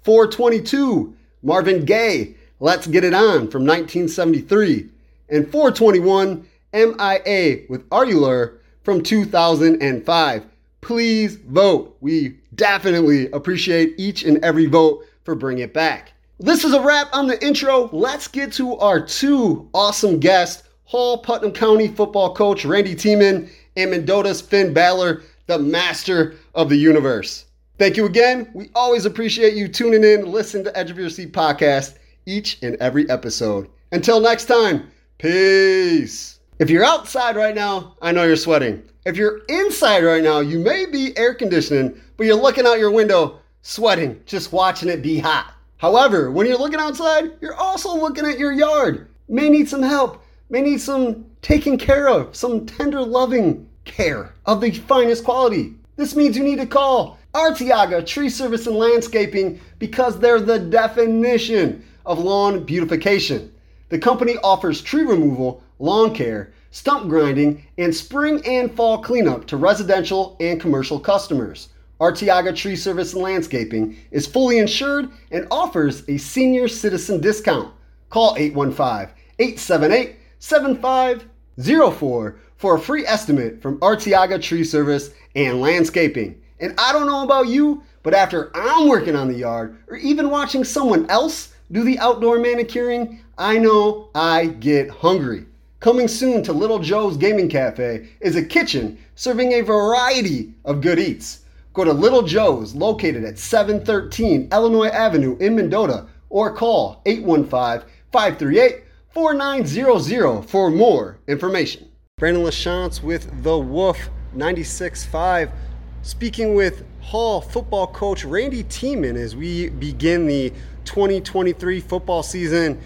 422, 0.03 1.13
Marvin 1.43 1.83
Gaye, 1.83 2.35
Let's 2.59 2.87
Get 2.87 3.03
It 3.03 3.13
On 3.13 3.49
from 3.49 3.65
1973. 3.65 4.89
And 5.29 5.51
421, 5.51 6.47
MIA 6.73 7.65
with 7.69 7.87
Arular 7.89 8.57
from 8.83 9.01
2005. 9.01 10.45
Please 10.81 11.35
vote. 11.35 11.97
We 12.01 12.37
definitely 12.55 13.29
appreciate 13.31 13.95
each 13.97 14.23
and 14.23 14.43
every 14.43 14.67
vote 14.67 15.03
for 15.23 15.35
Bring 15.35 15.59
It 15.59 15.73
Back. 15.73 16.13
This 16.39 16.63
is 16.63 16.73
a 16.73 16.81
wrap 16.81 17.07
on 17.13 17.27
the 17.27 17.43
intro. 17.43 17.89
Let's 17.91 18.27
get 18.27 18.53
to 18.53 18.77
our 18.77 18.99
two 18.99 19.69
awesome 19.73 20.19
guests 20.19 20.64
Hall 20.85 21.17
Putnam 21.17 21.51
County 21.51 21.87
football 21.87 22.33
coach 22.33 22.63
Randy 22.63 22.95
Tieman 22.95 23.49
and 23.75 23.91
Mendota's 23.91 24.39
Finn 24.39 24.73
Balor, 24.73 25.23
the 25.47 25.57
master 25.57 26.35
of 26.53 26.69
the 26.69 26.75
universe. 26.75 27.45
Thank 27.77 27.97
you 27.97 28.05
again. 28.05 28.49
We 28.53 28.69
always 28.75 29.05
appreciate 29.05 29.55
you 29.55 29.67
tuning 29.67 30.03
in, 30.03 30.31
listening 30.31 30.63
to 30.65 30.77
Edge 30.77 30.91
of 30.91 30.97
Your 30.97 31.09
Seat 31.09 31.33
podcast 31.33 31.95
each 32.25 32.59
and 32.61 32.75
every 32.77 33.09
episode. 33.09 33.67
Until 33.91 34.19
next 34.19 34.45
time, 34.45 34.91
peace. 35.17 36.39
If 36.59 36.69
you're 36.69 36.85
outside 36.85 37.35
right 37.35 37.55
now, 37.55 37.97
I 38.01 38.11
know 38.11 38.23
you're 38.23 38.35
sweating. 38.35 38.83
If 39.05 39.17
you're 39.17 39.41
inside 39.49 40.03
right 40.03 40.23
now, 40.23 40.39
you 40.39 40.59
may 40.59 40.85
be 40.85 41.17
air 41.17 41.33
conditioning, 41.33 41.99
but 42.15 42.27
you're 42.27 42.35
looking 42.35 42.65
out 42.65 42.79
your 42.79 42.91
window, 42.91 43.39
sweating, 43.61 44.21
just 44.25 44.53
watching 44.53 44.89
it 44.89 45.01
be 45.01 45.19
hot. 45.19 45.53
However, 45.77 46.31
when 46.31 46.47
you're 46.47 46.57
looking 46.57 46.79
outside, 46.79 47.31
you're 47.41 47.55
also 47.55 47.95
looking 47.95 48.25
at 48.25 48.39
your 48.39 48.53
yard. 48.53 49.07
May 49.27 49.49
need 49.49 49.67
some 49.67 49.83
help, 49.83 50.23
may 50.49 50.61
need 50.61 50.79
some 50.81 51.25
taking 51.41 51.77
care 51.77 52.07
of, 52.09 52.35
some 52.35 52.65
tender, 52.65 53.01
loving 53.01 53.67
care 53.83 54.33
of 54.45 54.61
the 54.61 54.71
finest 54.71 55.23
quality. 55.23 55.73
This 55.95 56.15
means 56.15 56.37
you 56.37 56.43
need 56.43 56.59
to 56.59 56.65
call 56.65 57.17
Artiaga 57.33 58.05
Tree 58.05 58.29
Service 58.29 58.67
and 58.67 58.75
Landscaping 58.75 59.59
because 59.79 60.19
they're 60.19 60.39
the 60.39 60.59
definition 60.59 61.83
of 62.05 62.19
lawn 62.19 62.63
beautification. 62.63 63.53
The 63.89 63.99
company 63.99 64.35
offers 64.43 64.81
tree 64.81 65.03
removal, 65.03 65.63
lawn 65.79 66.13
care, 66.13 66.53
stump 66.71 67.07
grinding, 67.07 67.65
and 67.77 67.95
spring 67.95 68.41
and 68.45 68.73
fall 68.73 68.99
cleanup 68.99 69.47
to 69.47 69.57
residential 69.57 70.35
and 70.39 70.59
commercial 70.59 70.99
customers. 70.99 71.69
Artiaga 72.01 72.53
Tree 72.53 72.75
Service 72.75 73.13
and 73.13 73.21
Landscaping 73.21 73.97
is 74.11 74.27
fully 74.27 74.59
insured 74.59 75.09
and 75.31 75.47
offers 75.49 76.03
a 76.09 76.17
senior 76.17 76.67
citizen 76.67 77.21
discount. 77.21 77.73
Call 78.09 78.35
815 78.37 79.15
878 79.39 80.17
7504 80.45 82.35
for 82.57 82.75
a 82.75 82.79
free 82.79 83.03
estimate 83.07 83.59
from 83.63 83.79
Artiaga 83.79 84.39
Tree 84.39 84.63
Service 84.63 85.09
and 85.35 85.59
Landscaping. 85.59 86.39
And 86.59 86.75
I 86.77 86.93
don't 86.93 87.07
know 87.07 87.23
about 87.23 87.47
you, 87.47 87.81
but 88.03 88.13
after 88.13 88.51
I'm 88.55 88.87
working 88.87 89.15
on 89.15 89.27
the 89.27 89.39
yard 89.39 89.75
or 89.87 89.97
even 89.97 90.29
watching 90.29 90.63
someone 90.63 91.09
else 91.09 91.51
do 91.71 91.83
the 91.83 91.97
outdoor 91.97 92.37
manicuring, 92.37 93.21
I 93.39 93.57
know 93.57 94.09
I 94.13 94.45
get 94.45 94.91
hungry. 94.91 95.47
Coming 95.79 96.07
soon 96.07 96.43
to 96.43 96.53
Little 96.53 96.77
Joe's 96.77 97.17
Gaming 97.17 97.49
Cafe 97.49 98.07
is 98.19 98.35
a 98.35 98.45
kitchen 98.45 98.99
serving 99.15 99.53
a 99.53 99.61
variety 99.61 100.53
of 100.63 100.79
good 100.79 100.99
eats. 100.99 101.39
Go 101.73 101.83
to 101.83 101.91
Little 101.91 102.21
Joe's, 102.21 102.75
located 102.75 103.23
at 103.23 103.39
713 103.39 104.49
Illinois 104.51 104.89
Avenue 104.89 105.37
in 105.39 105.55
Mendota, 105.55 106.05
or 106.29 106.53
call 106.53 107.01
815 107.07 107.89
538 108.11 108.84
4900 109.15 110.41
for 110.41 110.69
more 110.69 111.17
information. 111.29 111.89
Brandon 112.17 112.43
LaChance 112.43 113.01
with 113.01 113.43
The 113.43 113.57
Wolf 113.57 113.97
96.5, 114.35 115.53
speaking 116.01 116.53
with 116.53 116.83
Hall 116.99 117.39
football 117.39 117.87
coach 117.87 118.25
Randy 118.25 118.65
Tieman 118.65 119.15
as 119.15 119.33
we 119.33 119.69
begin 119.69 120.27
the 120.27 120.51
2023 120.83 121.79
football 121.79 122.23
season. 122.23 122.81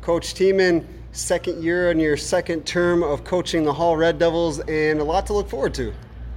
Coach 0.00 0.32
Tieman, 0.32 0.86
second 1.12 1.62
year 1.62 1.90
in 1.90 2.00
your 2.00 2.16
second 2.16 2.64
term 2.64 3.02
of 3.02 3.24
coaching 3.24 3.62
the 3.62 3.72
Hall 3.74 3.94
Red 3.94 4.18
Devils, 4.18 4.60
and 4.60 5.00
a 5.00 5.04
lot 5.04 5.26
to 5.26 5.34
look 5.34 5.50
forward 5.50 5.74
to. 5.74 5.92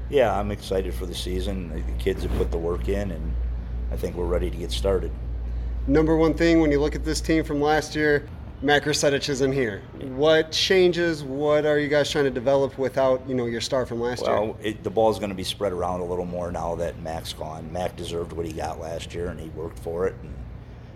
Yeah, 0.10 0.38
I'm 0.38 0.52
excited 0.52 0.94
for 0.94 1.06
the 1.06 1.16
season. 1.16 1.70
The 1.70 2.04
kids 2.04 2.24
have 2.24 2.34
put 2.34 2.52
the 2.52 2.58
work 2.58 2.90
in, 2.90 3.12
and 3.12 3.34
I 3.94 3.96
think 3.96 4.18
we're 4.18 4.26
ready 4.26 4.52
to 4.52 4.58
get 4.58 4.74
started. 4.74 5.12
Number 5.88 6.18
one 6.18 6.34
thing 6.34 6.60
when 6.60 6.70
you 6.70 6.82
look 6.82 6.96
at 6.96 7.06
this 7.06 7.22
team 7.22 7.46
from 7.46 7.62
last 7.62 7.96
year, 7.96 8.28
Matt 8.60 8.84
Grusevich 8.84 9.30
isn't 9.30 9.52
here. 9.52 9.84
What 10.02 10.52
changes? 10.52 11.24
What 11.24 11.68
are 11.68 11.78
you 11.78 11.88
guys 11.88 12.10
trying 12.10 12.24
to 12.24 12.32
develop 12.32 12.80
without 12.80 13.22
you 13.30 13.36
know 13.36 13.46
your 13.46 13.62
star 13.62 13.86
from 13.86 14.02
last 14.02 14.24
well, 14.24 14.46
year? 14.46 14.56
Well, 14.64 14.74
the 14.82 14.90
ball's 14.90 15.20
going 15.20 15.30
to 15.30 15.36
be 15.36 15.44
spread 15.44 15.72
around 15.72 16.00
a 16.00 16.06
little 16.06 16.26
more 16.26 16.52
now 16.52 16.74
that 16.76 17.00
Mac's 17.02 17.34
gone. 17.34 17.72
Mac 17.72 17.96
deserved 17.96 18.34
what 18.34 18.48
he 18.48 18.54
got 18.54 18.80
last 18.80 19.14
year, 19.14 19.28
and 19.28 19.40
he 19.40 19.50
worked 19.50 19.78
for 19.78 20.08
it. 20.08 20.16
And, 20.24 20.36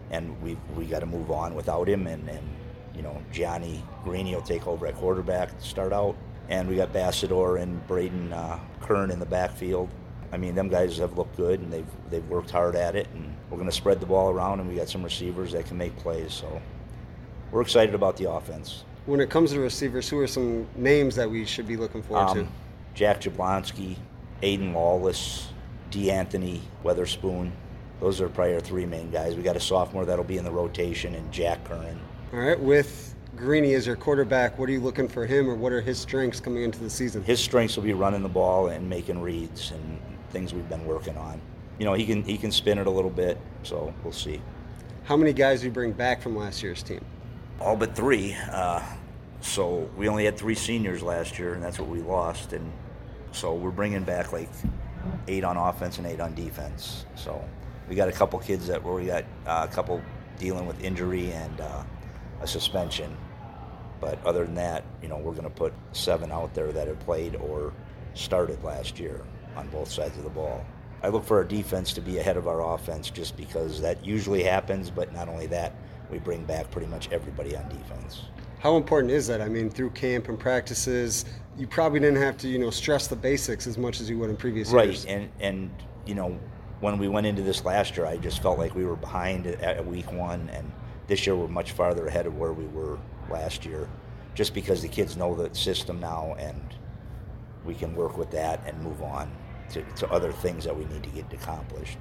and 0.10 0.42
we 0.42 0.58
we 0.76 0.86
got 0.86 1.00
to 1.02 1.06
move 1.06 1.30
on 1.30 1.54
without 1.54 1.88
him. 1.88 2.08
And, 2.08 2.28
and 2.28 2.50
you 2.96 3.04
know 3.04 3.22
Johnny 3.32 3.84
Greeny 4.04 4.34
will 4.34 4.42
take 4.42 4.66
over 4.66 4.88
at 4.88 4.96
quarterback 4.96 5.56
to 5.56 5.64
start 5.64 5.94
out, 5.94 6.16
and 6.50 6.68
we 6.68 6.78
got 6.78 6.92
Bassador 6.92 7.62
and 7.62 7.86
Braden 7.88 8.34
uh, 8.34 8.60
Kern 8.80 9.12
in 9.12 9.20
the 9.20 9.26
backfield. 9.28 9.88
I 10.32 10.38
mean, 10.38 10.56
them 10.56 10.70
guys 10.70 10.98
have 10.98 11.16
looked 11.16 11.38
good, 11.38 11.60
and 11.60 11.72
they've 11.72 11.86
they've 12.10 12.28
worked 12.28 12.50
hard 12.50 12.76
at 12.76 12.96
it. 12.96 13.08
And 13.14 13.38
we're 13.52 13.58
going 13.58 13.70
to 13.70 13.76
spread 13.76 14.00
the 14.00 14.08
ball 14.08 14.32
around, 14.32 14.62
and 14.62 14.68
we 14.68 14.74
got 14.74 14.90
some 14.90 15.04
receivers 15.04 15.52
that 15.52 15.68
can 15.68 15.78
make 15.78 15.96
plays. 15.98 16.34
So 16.34 16.60
we're 17.52 17.62
excited 17.62 17.94
about 17.96 18.18
the 18.18 18.30
offense. 18.30 18.84
When 19.06 19.20
it 19.20 19.30
comes 19.30 19.52
to 19.52 19.60
receivers, 19.60 20.08
who 20.08 20.20
are 20.20 20.28
some 20.28 20.68
names 20.76 21.16
that 21.16 21.30
we 21.30 21.46
should 21.46 21.68
be 21.68 21.78
looking 21.78 22.04
forward 22.04 22.30
um, 22.30 22.46
to? 22.46 22.52
Jack 22.94 23.22
Jablonski, 23.22 23.96
Aiden 24.42 24.74
Lawless, 24.74 25.50
D'Anthony 25.90 26.62
Weatherspoon. 26.84 27.52
Those 28.00 28.22
are 28.22 28.30
probably 28.30 28.56
our 28.56 28.60
three 28.62 28.86
main 28.86 29.12
guys. 29.12 29.36
We 29.36 29.44
got 29.44 29.56
a 29.56 29.60
sophomore 29.60 30.06
that'll 30.06 30.26
be 30.26 30.38
in 30.38 30.44
the 30.44 30.52
rotation, 30.52 31.16
and 31.16 31.32
Jack 31.32 31.64
Curran. 31.66 32.00
All 32.34 32.40
right, 32.40 32.60
with 32.60 33.16
Greeny 33.36 33.74
as 33.76 33.86
your 33.86 33.96
quarterback, 33.96 34.58
what 34.58 34.70
are 34.70 34.72
you 34.72 34.80
looking 34.80 35.08
for 35.08 35.26
him, 35.26 35.50
or 35.50 35.56
what 35.56 35.72
are 35.72 35.82
his 35.82 36.00
strengths 36.00 36.40
coming 36.40 36.64
into 36.64 36.80
the 36.80 36.90
season? 36.90 37.24
His 37.24 37.40
strengths 37.40 37.76
will 37.76 37.84
be 37.84 37.94
running 37.94 38.24
the 38.24 38.30
ball 38.30 38.68
and 38.68 38.90
making 38.90 39.22
reads 39.22 39.72
and 39.72 40.00
things 40.30 40.54
we've 40.54 40.70
been 40.70 40.86
working 40.86 41.18
on. 41.18 41.42
You 41.78 41.86
know, 41.86 41.94
he 41.94 42.06
can 42.06 42.24
he 42.24 42.38
can 42.38 42.52
spin 42.52 42.78
it 42.78 42.88
a 42.88 42.92
little 42.92 43.10
bit, 43.10 43.38
so 43.64 43.94
we'll 44.04 44.14
see. 44.14 44.42
How 45.04 45.18
many 45.18 45.34
guys 45.34 45.62
do 45.62 45.68
you 45.68 45.72
bring 45.72 45.92
back 45.92 46.22
from 46.22 46.36
last 46.36 46.62
year's 46.62 46.84
team? 46.84 47.04
All 47.62 47.76
but 47.76 47.96
three. 47.96 48.36
Uh, 48.52 48.82
so 49.40 49.88
we 49.96 50.10
only 50.10 50.26
had 50.26 50.36
three 50.36 50.56
seniors 50.56 51.04
last 51.04 51.38
year, 51.38 51.54
and 51.54 51.64
that's 51.64 51.78
what 51.78 51.90
we 51.90 52.02
lost. 52.02 52.54
And 52.54 52.72
so 53.32 53.54
we're 53.54 53.70
bringing 53.70 54.04
back 54.04 54.34
like 54.34 54.50
eight 55.28 55.44
on 55.44 55.58
offense 55.58 56.00
and 56.00 56.08
eight 56.08 56.20
on 56.20 56.34
defense. 56.34 57.06
So 57.14 57.44
we 57.88 57.94
got 57.94 58.10
a 58.10 58.12
couple 58.12 58.40
kids 58.40 58.66
that 58.66 58.84
we 58.84 59.06
got 59.06 59.26
uh, 59.46 59.68
a 59.70 59.72
couple 59.72 60.02
dealing 60.40 60.66
with 60.66 60.84
injury 60.84 61.32
and 61.34 61.62
uh, 61.62 61.84
a 62.42 62.48
suspension. 62.48 63.16
But 64.00 64.18
other 64.26 64.44
than 64.46 64.56
that, 64.56 64.84
you 65.04 65.08
know, 65.08 65.18
we're 65.18 65.34
going 65.34 65.44
to 65.44 65.52
put 65.52 65.72
seven 65.92 66.32
out 66.32 66.56
there 66.56 66.72
that 66.72 66.88
have 66.88 67.00
played 67.02 67.36
or 67.36 67.74
started 68.16 68.64
last 68.64 69.00
year 69.00 69.22
on 69.56 69.68
both 69.68 69.92
sides 69.92 70.18
of 70.18 70.24
the 70.24 70.32
ball. 70.32 70.66
I 71.04 71.10
look 71.10 71.24
for 71.26 71.38
our 71.38 71.44
defense 71.44 71.94
to 71.94 72.02
be 72.02 72.18
ahead 72.18 72.38
of 72.38 72.48
our 72.48 72.74
offense 72.74 73.12
just 73.12 73.38
because 73.38 73.82
that 73.82 74.04
usually 74.04 74.42
happens, 74.42 74.90
but 74.90 75.14
not 75.14 75.30
only 75.30 75.46
that, 75.48 75.76
we 76.12 76.20
bring 76.20 76.44
back 76.46 76.70
pretty 76.72 76.88
much 76.88 77.10
everybody 77.12 77.56
on 77.56 77.68
defense. 77.70 78.24
How 78.60 78.78
important 78.78 79.12
is 79.12 79.26
that? 79.28 79.42
I 79.42 79.50
mean, 79.50 79.70
through 79.70 79.92
camp 79.92 80.30
and 80.30 80.40
practices, 80.40 81.26
you 81.58 81.66
probably 81.66 82.00
didn't 82.00 82.22
have 82.22 82.38
to, 82.40 82.48
you 82.48 82.60
know, 82.60 82.70
stress 82.70 83.08
the 83.08 83.16
basics 83.16 83.66
as 83.66 83.78
much 83.78 84.00
as 84.02 84.10
you 84.10 84.20
would 84.20 84.30
in 84.30 84.38
previous 84.38 84.70
right. 84.70 84.88
years. 84.90 85.06
Right, 85.06 85.14
and 85.14 85.30
and 85.40 85.72
you 86.06 86.14
know, 86.14 86.38
when 86.80 87.00
we 87.00 87.08
went 87.08 87.26
into 87.26 87.42
this 87.42 87.66
last 87.66 87.98
year, 87.98 88.06
I 88.06 88.18
just 88.18 88.42
felt 88.42 88.60
like 88.60 88.76
we 88.76 88.86
were 88.86 88.96
behind 88.96 89.48
at 89.48 89.86
week 89.86 90.12
one, 90.12 90.50
and 90.50 90.72
this 91.08 91.26
year 91.26 91.36
we're 91.36 91.48
much 91.48 91.72
farther 91.72 92.08
ahead 92.08 92.28
of 92.28 92.38
where 92.38 92.54
we 92.54 92.66
were 92.68 93.00
last 93.30 93.66
year, 93.66 93.90
just 94.36 94.54
because 94.54 94.82
the 94.82 94.88
kids 94.88 95.18
know 95.18 95.34
the 95.34 95.54
system 95.56 96.00
now, 96.00 96.36
and 96.38 96.62
we 97.66 97.74
can 97.74 97.96
work 97.96 98.18
with 98.18 98.32
that 98.32 98.62
and 98.66 98.80
move 98.84 99.02
on 99.02 99.32
to, 99.70 99.84
to 99.96 100.10
other 100.12 100.32
things 100.32 100.66
that 100.66 100.76
we 100.76 100.86
need 100.86 101.04
to 101.04 101.10
get 101.10 101.32
accomplished. 101.34 102.00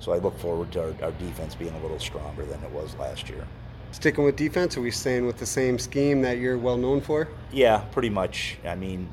So 0.00 0.12
I 0.12 0.18
look 0.18 0.38
forward 0.38 0.72
to 0.72 0.82
our, 0.82 0.94
our 1.02 1.12
defense 1.12 1.54
being 1.54 1.74
a 1.74 1.80
little 1.80 1.98
stronger 1.98 2.44
than 2.44 2.62
it 2.62 2.70
was 2.70 2.94
last 2.96 3.28
year. 3.28 3.46
Sticking 3.90 4.24
with 4.24 4.36
defense, 4.36 4.76
are 4.76 4.82
we 4.82 4.90
staying 4.90 5.26
with 5.26 5.38
the 5.38 5.46
same 5.46 5.78
scheme 5.78 6.20
that 6.22 6.38
you're 6.38 6.58
well 6.58 6.76
known 6.76 7.00
for? 7.00 7.28
Yeah, 7.52 7.78
pretty 7.90 8.10
much. 8.10 8.58
I 8.66 8.74
mean, 8.74 9.08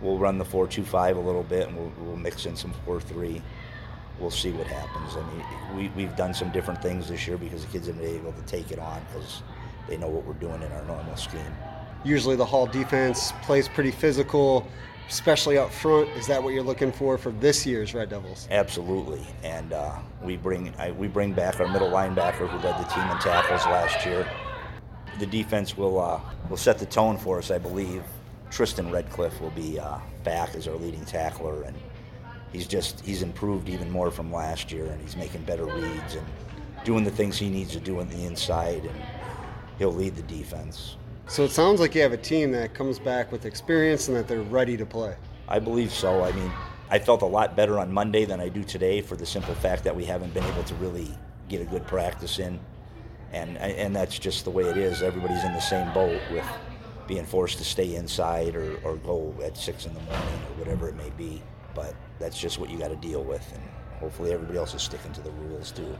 we'll 0.00 0.18
run 0.18 0.38
the 0.38 0.44
4 0.44 0.68
2 0.68 0.84
5 0.84 1.16
a 1.16 1.20
little 1.20 1.42
bit 1.42 1.68
and 1.68 1.76
we'll, 1.76 1.92
we'll 1.98 2.16
mix 2.16 2.46
in 2.46 2.56
some 2.56 2.72
4 2.84 3.00
3. 3.00 3.42
We'll 4.20 4.30
see 4.30 4.52
what 4.52 4.66
happens. 4.66 5.16
I 5.16 5.22
mean, 5.32 5.44
we, 5.76 5.88
we've 6.04 6.16
done 6.16 6.32
some 6.32 6.50
different 6.50 6.80
things 6.80 7.08
this 7.08 7.26
year 7.26 7.36
because 7.36 7.64
the 7.64 7.72
kids 7.72 7.88
have 7.88 7.98
been 7.98 8.14
able 8.14 8.32
to 8.32 8.42
take 8.42 8.70
it 8.70 8.78
on 8.78 9.02
because 9.12 9.42
they 9.88 9.96
know 9.96 10.08
what 10.08 10.24
we're 10.24 10.34
doing 10.34 10.62
in 10.62 10.70
our 10.72 10.84
normal 10.84 11.16
scheme. 11.16 11.40
Usually 12.04 12.36
the 12.36 12.44
Hall 12.44 12.66
defense 12.66 13.32
plays 13.42 13.68
pretty 13.68 13.90
physical 13.90 14.68
especially 15.12 15.58
up 15.58 15.70
front. 15.70 16.08
Is 16.16 16.26
that 16.26 16.42
what 16.42 16.54
you're 16.54 16.62
looking 16.62 16.90
for 16.90 17.18
for 17.18 17.32
this 17.32 17.66
year's 17.66 17.92
Red 17.92 18.08
Devils? 18.08 18.48
Absolutely, 18.50 19.24
and 19.44 19.72
uh, 19.72 19.94
we 20.22 20.36
bring 20.36 20.72
I, 20.78 20.90
we 20.92 21.06
bring 21.06 21.32
back 21.32 21.60
our 21.60 21.68
middle 21.68 21.90
linebacker 21.90 22.48
who 22.48 22.56
led 22.66 22.78
the 22.80 22.88
team 22.88 23.04
in 23.04 23.18
tackles 23.18 23.64
last 23.66 24.06
year. 24.06 24.26
The 25.18 25.26
defense 25.26 25.76
will 25.76 26.00
uh, 26.00 26.20
will 26.48 26.56
set 26.56 26.78
the 26.78 26.86
tone 26.86 27.18
for 27.18 27.38
us, 27.38 27.50
I 27.50 27.58
believe. 27.58 28.02
Tristan 28.50 28.90
Redcliffe 28.90 29.40
will 29.40 29.50
be 29.50 29.78
uh, 29.78 29.98
back 30.24 30.54
as 30.54 30.66
our 30.66 30.76
leading 30.76 31.04
tackler, 31.04 31.62
and 31.62 31.76
he's 32.52 32.66
just 32.66 33.00
he's 33.00 33.22
improved 33.22 33.68
even 33.68 33.90
more 33.90 34.10
from 34.10 34.32
last 34.32 34.72
year, 34.72 34.86
and 34.86 35.00
he's 35.00 35.16
making 35.16 35.42
better 35.42 35.66
reads 35.66 36.14
and 36.14 36.26
doing 36.84 37.04
the 37.04 37.10
things 37.10 37.38
he 37.38 37.50
needs 37.50 37.72
to 37.72 37.80
do 37.80 38.00
on 38.00 38.08
the 38.08 38.24
inside, 38.24 38.84
and 38.84 39.02
he'll 39.78 39.92
lead 39.92 40.16
the 40.16 40.22
defense. 40.22 40.96
So 41.32 41.44
it 41.44 41.50
sounds 41.50 41.80
like 41.80 41.94
you 41.94 42.02
have 42.02 42.12
a 42.12 42.18
team 42.18 42.52
that 42.52 42.74
comes 42.74 42.98
back 42.98 43.32
with 43.32 43.46
experience 43.46 44.06
and 44.06 44.14
that 44.18 44.28
they're 44.28 44.42
ready 44.42 44.76
to 44.76 44.84
play. 44.84 45.16
I 45.48 45.60
believe 45.60 45.90
so. 45.90 46.22
I 46.22 46.30
mean, 46.32 46.52
I 46.90 46.98
felt 46.98 47.22
a 47.22 47.26
lot 47.26 47.56
better 47.56 47.78
on 47.78 47.90
Monday 47.90 48.26
than 48.26 48.38
I 48.38 48.50
do 48.50 48.62
today 48.62 49.00
for 49.00 49.16
the 49.16 49.24
simple 49.24 49.54
fact 49.54 49.82
that 49.84 49.96
we 49.96 50.04
haven't 50.04 50.34
been 50.34 50.44
able 50.44 50.62
to 50.64 50.74
really 50.74 51.08
get 51.48 51.62
a 51.62 51.64
good 51.64 51.86
practice 51.86 52.38
in. 52.38 52.60
And, 53.32 53.56
and 53.56 53.96
that's 53.96 54.18
just 54.18 54.44
the 54.44 54.50
way 54.50 54.64
it 54.64 54.76
is. 54.76 55.02
Everybody's 55.02 55.42
in 55.42 55.54
the 55.54 55.60
same 55.60 55.90
boat 55.94 56.20
with 56.30 56.44
being 57.06 57.24
forced 57.24 57.56
to 57.56 57.64
stay 57.64 57.94
inside 57.94 58.54
or, 58.54 58.76
or 58.84 58.96
go 58.96 59.34
at 59.42 59.56
six 59.56 59.86
in 59.86 59.94
the 59.94 60.00
morning 60.00 60.18
or 60.18 60.58
whatever 60.58 60.86
it 60.86 60.96
may 60.96 61.08
be. 61.16 61.42
But 61.74 61.94
that's 62.18 62.38
just 62.38 62.58
what 62.58 62.68
you 62.68 62.78
got 62.78 62.88
to 62.88 62.96
deal 62.96 63.24
with. 63.24 63.50
And 63.54 63.62
hopefully 64.00 64.34
everybody 64.34 64.58
else 64.58 64.74
is 64.74 64.82
sticking 64.82 65.14
to 65.14 65.22
the 65.22 65.30
rules 65.30 65.72
too. 65.72 65.96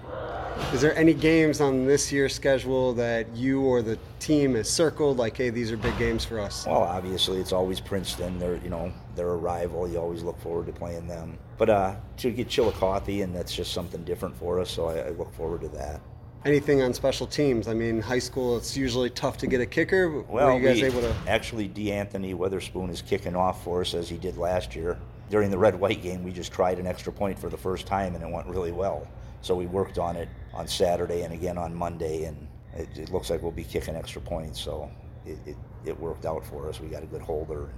Is 0.72 0.80
there 0.80 0.96
any 0.96 1.14
games 1.14 1.60
on 1.60 1.86
this 1.86 2.10
year's 2.10 2.34
schedule 2.34 2.92
that 2.94 3.34
you 3.34 3.62
or 3.62 3.82
the 3.82 3.98
team 4.20 4.54
has 4.54 4.68
circled 4.70 5.18
like, 5.18 5.36
hey, 5.36 5.50
these 5.50 5.70
are 5.70 5.76
big 5.76 5.96
games 5.98 6.24
for 6.24 6.40
us? 6.40 6.66
Well, 6.66 6.82
obviously 6.82 7.38
it's 7.38 7.52
always 7.52 7.80
Princeton. 7.80 8.38
They're 8.38 8.56
you 8.56 8.70
know 8.70 8.92
they're 9.14 9.30
a 9.30 9.36
rival. 9.36 9.88
You 9.88 9.98
always 9.98 10.22
look 10.22 10.40
forward 10.40 10.66
to 10.66 10.72
playing 10.72 11.06
them. 11.06 11.38
But 11.58 11.70
uh, 11.70 11.94
to 12.18 12.30
get 12.30 12.48
Chillicothe, 12.48 13.22
and 13.22 13.34
that's 13.34 13.54
just 13.54 13.72
something 13.72 14.02
different 14.04 14.36
for 14.36 14.60
us. 14.60 14.70
So 14.70 14.86
I, 14.86 14.98
I 14.98 15.08
look 15.10 15.32
forward 15.34 15.60
to 15.62 15.68
that. 15.68 16.00
Anything 16.44 16.82
on 16.82 16.92
special 16.92 17.26
teams? 17.26 17.68
I 17.68 17.74
mean, 17.74 18.00
high 18.00 18.18
school, 18.18 18.56
it's 18.56 18.76
usually 18.76 19.10
tough 19.10 19.38
to 19.38 19.46
get 19.46 19.60
a 19.60 19.66
kicker. 19.66 20.22
Well, 20.22 20.48
Were 20.48 20.58
you 20.58 20.66
guys 20.66 20.82
we, 20.82 20.88
able 20.88 21.00
to? 21.02 21.14
Actually, 21.28 21.68
D'Anthony 21.68 22.34
Witherspoon 22.34 22.90
is 22.90 23.00
kicking 23.00 23.36
off 23.36 23.62
for 23.62 23.82
us 23.82 23.94
as 23.94 24.08
he 24.08 24.16
did 24.16 24.36
last 24.36 24.74
year 24.74 24.98
during 25.32 25.50
the 25.50 25.56
red 25.56 25.74
white 25.74 26.02
game, 26.02 26.22
we 26.22 26.30
just 26.30 26.52
tried 26.52 26.78
an 26.78 26.86
extra 26.86 27.10
point 27.10 27.38
for 27.38 27.48
the 27.48 27.56
first 27.56 27.86
time 27.86 28.14
and 28.14 28.22
it 28.22 28.30
went 28.30 28.46
really 28.46 28.70
well. 28.70 29.08
So 29.42 29.56
we 29.56 29.66
worked 29.66 29.98
on 29.98 30.16
it 30.16 30.28
on 30.54 30.66
Saturday 30.68 31.22
and 31.22 31.34
again 31.34 31.58
on 31.58 31.74
Monday, 31.74 32.24
and 32.24 32.48
it, 32.74 32.88
it 32.96 33.12
looks 33.12 33.28
like 33.28 33.42
we'll 33.42 33.50
be 33.50 33.64
kicking 33.64 33.96
extra 33.96 34.22
points. 34.22 34.60
So 34.60 34.90
it, 35.26 35.38
it, 35.44 35.56
it, 35.84 36.00
worked 36.00 36.24
out 36.24 36.46
for 36.46 36.68
us. 36.68 36.80
We 36.80 36.88
got 36.88 37.02
a 37.02 37.06
good 37.06 37.22
holder, 37.22 37.68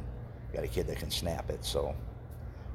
got 0.52 0.62
a 0.62 0.68
kid 0.68 0.86
that 0.86 0.98
can 0.98 1.10
snap 1.10 1.50
it. 1.50 1.64
So 1.64 1.94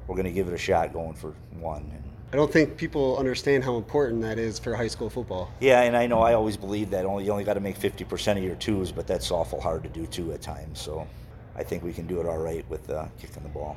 we're 0.06 0.16
going 0.16 0.26
to 0.26 0.32
give 0.32 0.48
it 0.48 0.54
a 0.54 0.58
shot 0.58 0.92
going 0.92 1.14
for 1.14 1.34
one. 1.52 1.90
And, 1.94 2.04
I 2.32 2.36
don't 2.36 2.52
think 2.52 2.76
people 2.76 3.18
understand 3.18 3.64
how 3.64 3.76
important 3.76 4.22
that 4.22 4.38
is 4.38 4.58
for 4.58 4.76
high 4.76 4.86
school 4.86 5.10
football. 5.10 5.50
Yeah, 5.58 5.82
and 5.82 5.96
I 5.96 6.06
know 6.06 6.20
I 6.20 6.34
always 6.34 6.56
believe 6.56 6.90
that 6.90 7.04
only 7.04 7.24
you 7.24 7.32
only 7.32 7.42
got 7.42 7.54
to 7.54 7.60
make 7.60 7.76
50% 7.78 8.36
of 8.36 8.44
your 8.44 8.54
twos, 8.54 8.92
but 8.92 9.06
that's 9.08 9.32
awful 9.32 9.60
hard 9.60 9.82
to 9.82 9.88
do 9.88 10.06
too 10.06 10.32
at 10.32 10.40
times. 10.40 10.80
So 10.80 11.08
I 11.56 11.64
think 11.64 11.82
we 11.82 11.92
can 11.92 12.06
do 12.06 12.20
it 12.20 12.26
all 12.26 12.38
right 12.38 12.68
with 12.68 12.88
uh, 12.88 13.06
kicking 13.20 13.42
the 13.42 13.48
ball. 13.48 13.76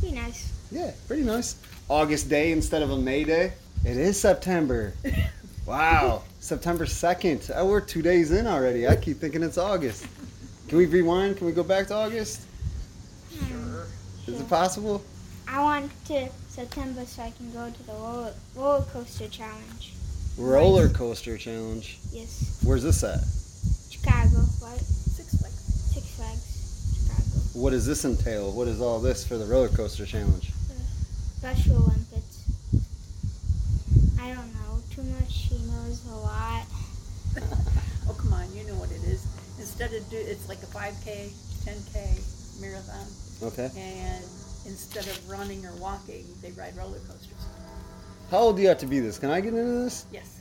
Be 0.00 0.10
nice. 0.12 0.52
yeah, 0.70 0.90
pretty 1.06 1.22
nice. 1.22 1.56
August 1.88 2.28
day 2.28 2.52
instead 2.52 2.82
of 2.82 2.90
a 2.90 2.96
May 2.98 3.24
day. 3.24 3.52
It 3.84 3.96
is 3.96 4.18
September. 4.20 4.92
Wow, 5.64 6.24
September 6.40 6.84
2nd. 6.86 7.52
Oh, 7.54 7.66
we're 7.66 7.80
two 7.80 8.02
days 8.02 8.32
in 8.32 8.48
already. 8.48 8.88
I 8.88 8.96
keep 8.96 9.18
thinking 9.18 9.44
it's 9.44 9.56
August. 9.58 10.04
Can 10.66 10.76
we 10.76 10.86
rewind? 10.86 11.36
Can 11.36 11.46
we 11.46 11.52
go 11.52 11.62
back 11.62 11.86
to 11.86 11.94
August? 11.94 12.40
Hmm. 13.38 13.46
Sure. 13.46 13.86
Is 14.26 14.40
it 14.40 14.48
possible? 14.48 15.04
I 15.46 15.62
want 15.62 15.92
to 16.06 16.28
September 16.48 17.04
so 17.06 17.22
I 17.22 17.30
can 17.30 17.52
go 17.52 17.70
to 17.70 17.82
the 17.86 17.92
roller, 17.92 18.34
roller 18.56 18.82
coaster 18.92 19.28
challenge. 19.28 19.94
Roller 20.36 20.88
coaster 20.88 21.38
challenge. 21.38 21.98
Yes, 22.10 22.58
Where's 22.64 22.82
this 22.82 23.04
at? 23.04 23.20
Chicago, 24.02 24.38
right? 24.62 24.80
Six 24.80 25.36
Flags. 25.36 25.92
Six 25.94 26.06
Flags, 26.16 27.04
Chicago. 27.06 27.60
What 27.60 27.70
does 27.70 27.86
this 27.86 28.04
entail? 28.04 28.52
What 28.52 28.68
is 28.68 28.80
all 28.80 28.98
this 28.98 29.26
for 29.26 29.36
the 29.38 29.44
roller 29.46 29.68
coaster 29.68 30.06
challenge? 30.06 30.50
Special 31.38 31.76
Olympics. 31.76 32.44
I 34.20 34.28
don't 34.34 34.52
know 34.54 34.80
too 34.90 35.02
much. 35.04 35.30
She 35.32 35.54
knows 35.66 36.04
a 36.10 36.16
lot. 36.16 36.64
Oh, 38.08 38.14
come 38.14 38.32
on, 38.32 38.52
you 38.52 38.64
know 38.66 38.74
what 38.74 38.90
it 38.90 39.00
is. 39.04 39.24
Instead 39.60 39.94
of 39.94 40.02
do, 40.10 40.16
it's 40.16 40.48
like 40.48 40.58
a 40.64 40.66
5K, 40.66 41.30
10K 41.64 42.60
marathon, 42.60 43.06
Okay. 43.40 43.70
and 43.76 44.24
instead 44.66 45.06
of 45.06 45.30
running 45.30 45.64
or 45.64 45.72
walking, 45.76 46.24
they 46.42 46.50
ride 46.50 46.76
roller 46.76 46.98
coasters. 47.06 47.46
How 48.32 48.38
old 48.38 48.56
do 48.56 48.62
you 48.62 48.68
have 48.68 48.78
to 48.78 48.86
be 48.86 48.98
this? 48.98 49.20
Can 49.20 49.30
I 49.30 49.40
get 49.40 49.50
into 49.54 49.62
this? 49.84 50.06
Yes. 50.12 50.40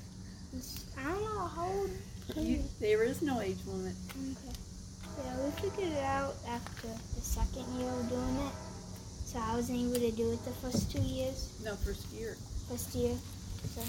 It's- 0.54 0.86
I 0.98 1.04
don't 1.12 1.22
know 1.24 1.46
how 1.46 1.66
old. 1.70 1.92
You, 2.36 2.64
there 2.80 3.04
is 3.04 3.22
no 3.22 3.42
age 3.42 3.58
limit. 3.68 3.94
Okay. 4.10 4.56
Yeah, 5.24 5.44
we 5.44 5.52
figured 5.52 5.92
it 5.92 6.04
out 6.04 6.36
after 6.48 6.88
the 6.88 7.22
second 7.22 7.66
year 7.78 7.90
of 7.90 8.10
doing 8.10 8.38
it. 8.48 8.54
So 9.26 9.40
I 9.40 9.56
wasn't 9.56 9.80
able 9.80 9.96
to 9.96 10.12
do 10.12 10.32
it 10.32 10.44
the 10.46 10.52
first 10.52 10.92
two 10.92 11.02
years. 11.02 11.52
No, 11.64 11.76
first 11.76 12.08
year. 12.14 12.38
First 12.70 12.96
year. 12.96 13.16
So, 13.76 13.82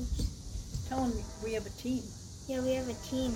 oops. 0.00 0.86
Tell 0.88 1.06
them 1.06 1.12
we 1.42 1.52
have 1.54 1.66
a 1.66 1.70
team. 1.70 2.02
yeah, 2.46 2.60
we 2.60 2.74
have 2.74 2.88
a 2.88 2.94
team. 2.94 3.34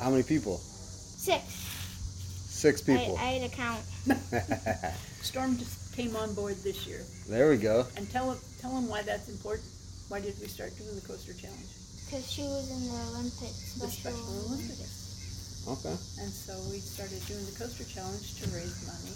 How 0.00 0.10
many 0.10 0.22
people? 0.22 0.56
Six. 0.56 1.44
Six 1.44 2.82
people. 2.82 3.16
I, 3.18 3.22
I 3.22 3.26
had 3.38 3.50
to 3.50 3.56
count. 3.56 3.80
Storm 5.22 5.56
just 5.56 5.94
came 5.94 6.16
on 6.16 6.34
board 6.34 6.56
this 6.64 6.86
year. 6.86 7.02
there 7.28 7.48
we 7.50 7.56
go. 7.56 7.86
And 7.96 8.10
tell 8.10 8.30
them, 8.30 8.38
tell 8.60 8.74
them 8.74 8.88
why 8.88 9.02
that's 9.02 9.28
important. 9.28 9.68
Why 10.08 10.20
did 10.20 10.34
we 10.40 10.46
start 10.48 10.76
doing 10.78 10.94
the 10.94 11.00
coaster 11.06 11.32
challenge? 11.32 11.77
Because 12.08 12.30
she 12.30 12.40
was 12.42 12.70
in 12.72 12.88
the 12.88 12.96
Olympics. 13.12 13.74
The 13.74 13.88
Special, 13.88 14.16
Special 14.16 14.46
Olympics. 14.48 15.64
Okay. 15.68 15.96
And 16.24 16.32
so 16.32 16.56
we 16.72 16.78
started 16.78 17.20
doing 17.26 17.44
the 17.44 17.52
coaster 17.52 17.84
challenge 17.84 18.40
to 18.40 18.48
raise 18.48 18.80
money 18.88 19.12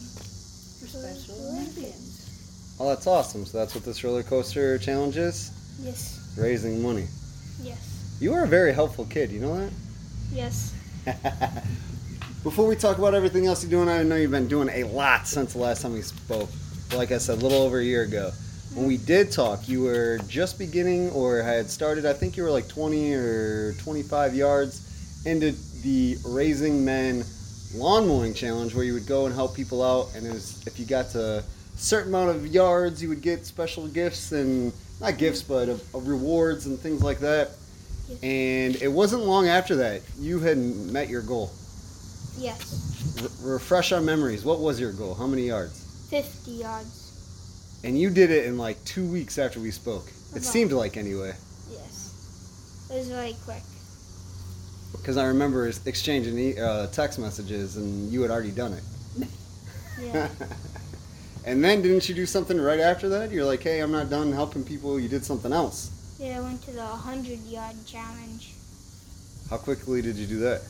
for 0.76 0.84
For 0.84 0.98
Special 1.00 1.40
Olympians. 1.40 1.72
Olympians. 1.72 2.76
Oh, 2.78 2.88
that's 2.90 3.06
awesome. 3.06 3.46
So 3.46 3.56
that's 3.56 3.74
what 3.74 3.84
this 3.84 4.04
roller 4.04 4.22
coaster 4.22 4.76
challenge 4.76 5.16
is? 5.16 5.52
Yes. 5.80 6.20
Raising 6.36 6.82
money. 6.82 7.06
Yes. 7.62 8.18
You 8.20 8.34
are 8.34 8.44
a 8.44 8.46
very 8.48 8.74
helpful 8.74 9.06
kid, 9.06 9.30
you 9.30 9.40
know 9.40 9.56
that? 9.56 9.72
Yes. 10.30 10.74
Before 12.42 12.66
we 12.66 12.76
talk 12.76 12.98
about 12.98 13.14
everything 13.14 13.46
else 13.46 13.62
you're 13.62 13.70
doing, 13.70 13.88
I 13.88 14.02
know 14.02 14.16
you've 14.16 14.30
been 14.30 14.48
doing 14.48 14.68
a 14.68 14.84
lot 14.84 15.26
since 15.26 15.54
the 15.54 15.60
last 15.60 15.80
time 15.80 15.94
we 15.94 16.02
spoke. 16.02 16.50
Like 16.94 17.10
I 17.10 17.16
said, 17.18 17.38
a 17.38 17.40
little 17.40 17.62
over 17.62 17.78
a 17.78 17.84
year 17.84 18.02
ago. 18.02 18.32
When 18.74 18.86
we 18.86 18.96
did 18.96 19.30
talk, 19.30 19.68
you 19.68 19.82
were 19.82 20.18
just 20.28 20.58
beginning 20.58 21.10
or 21.10 21.42
had 21.42 21.68
started, 21.68 22.06
I 22.06 22.14
think 22.14 22.38
you 22.38 22.42
were 22.42 22.50
like 22.50 22.68
20 22.68 23.12
or 23.12 23.74
25 23.74 24.34
yards 24.34 25.22
into 25.26 25.52
the 25.82 26.16
Raising 26.24 26.82
Men 26.82 27.22
lawn 27.74 28.08
mowing 28.08 28.32
challenge 28.32 28.74
where 28.74 28.84
you 28.84 28.94
would 28.94 29.06
go 29.06 29.26
and 29.26 29.34
help 29.34 29.54
people 29.54 29.82
out. 29.82 30.14
And 30.14 30.26
it 30.26 30.32
was, 30.32 30.66
if 30.66 30.78
you 30.80 30.86
got 30.86 31.10
to 31.10 31.38
a 31.38 31.42
certain 31.76 32.14
amount 32.14 32.30
of 32.30 32.46
yards, 32.46 33.02
you 33.02 33.10
would 33.10 33.20
get 33.20 33.44
special 33.44 33.86
gifts 33.88 34.32
and 34.32 34.72
not 35.00 35.18
gifts, 35.18 35.42
but 35.42 35.68
uh, 35.68 35.76
uh, 35.94 35.98
rewards 35.98 36.64
and 36.64 36.78
things 36.78 37.02
like 37.02 37.18
that. 37.20 37.50
Yes. 38.08 38.22
And 38.22 38.76
it 38.76 38.90
wasn't 38.90 39.24
long 39.24 39.48
after 39.48 39.76
that 39.76 40.00
you 40.18 40.38
had 40.38 40.56
met 40.56 41.10
your 41.10 41.22
goal. 41.22 41.50
Yes. 42.38 43.20
R- 43.22 43.52
refresh 43.52 43.92
our 43.92 44.00
memories. 44.00 44.46
What 44.46 44.60
was 44.60 44.80
your 44.80 44.92
goal? 44.92 45.14
How 45.14 45.26
many 45.26 45.42
yards? 45.42 45.78
50 46.08 46.50
yards. 46.52 47.01
And 47.84 47.98
you 47.98 48.10
did 48.10 48.30
it 48.30 48.46
in 48.46 48.58
like 48.58 48.82
two 48.84 49.04
weeks 49.06 49.38
after 49.38 49.58
we 49.60 49.70
spoke. 49.70 50.06
It 50.34 50.44
seemed 50.44 50.72
like 50.72 50.96
anyway, 50.96 51.34
Yes. 51.70 52.86
It 52.90 52.94
was 52.98 53.08
really 53.10 53.36
quick. 53.44 53.62
because 54.92 55.16
I 55.16 55.26
remember 55.26 55.70
exchanging 55.86 56.38
e- 56.38 56.58
uh, 56.58 56.86
text 56.88 57.18
messages, 57.18 57.76
and 57.76 58.10
you 58.12 58.22
had 58.22 58.30
already 58.30 58.50
done 58.52 58.72
it. 58.74 58.82
Yeah. 60.00 60.28
and 61.44 61.62
then 61.62 61.82
didn't 61.82 62.08
you 62.08 62.14
do 62.14 62.24
something 62.26 62.58
right 62.58 62.80
after 62.80 63.08
that? 63.10 63.30
You're 63.30 63.44
like, 63.44 63.62
hey, 63.62 63.80
I'm 63.80 63.92
not 63.92 64.08
done 64.10 64.32
helping 64.32 64.64
people. 64.64 64.98
You 64.98 65.08
did 65.08 65.22
something 65.24 65.52
else. 65.52 65.90
yeah, 66.18 66.38
I 66.38 66.40
went 66.40 66.62
to 66.62 66.70
the 66.72 66.80
100 66.82 67.38
yard 67.40 67.76
challenge. 67.86 68.54
How 69.50 69.58
quickly 69.58 70.00
did 70.02 70.16
you 70.16 70.26
do 70.26 70.38
that? 70.40 70.62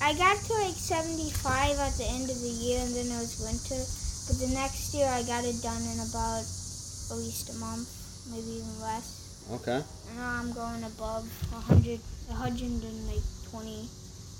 I 0.00 0.14
got 0.14 0.36
to 0.38 0.52
like 0.54 0.74
75 0.74 1.78
at 1.78 1.92
the 1.98 2.04
end 2.08 2.30
of 2.30 2.40
the 2.40 2.48
year, 2.48 2.80
and 2.80 2.94
then 2.96 3.06
it 3.06 3.20
was 3.20 3.38
winter. 3.44 3.84
But 4.32 4.48
the 4.48 4.54
next 4.54 4.94
year, 4.94 5.06
I 5.08 5.22
got 5.24 5.44
it 5.44 5.60
done 5.62 5.82
in 5.82 6.00
about 6.08 6.40
at 6.40 7.16
least 7.20 7.52
a 7.52 7.58
month, 7.58 7.86
maybe 8.32 8.64
even 8.64 8.80
less. 8.80 9.44
Okay. 9.52 9.76
And 10.08 10.16
now 10.16 10.40
I'm 10.40 10.52
going 10.54 10.82
above 10.84 11.28
100, 11.52 12.00
120, 12.28 13.88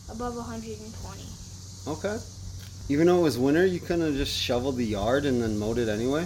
above 0.09 0.35
120. 0.37 1.23
Okay. 1.89 2.17
Even 2.89 3.07
though 3.07 3.19
it 3.19 3.23
was 3.23 3.39
winter, 3.39 3.67
you 3.67 3.81
couldn't 3.81 4.01
have 4.07 4.15
just 4.15 4.35
shoveled 4.35 4.79
the 4.79 4.87
yard 4.87 5.27
and 5.27 5.43
then 5.43 5.59
mowed 5.59 5.77
it 5.77 5.91
anyway? 5.91 6.23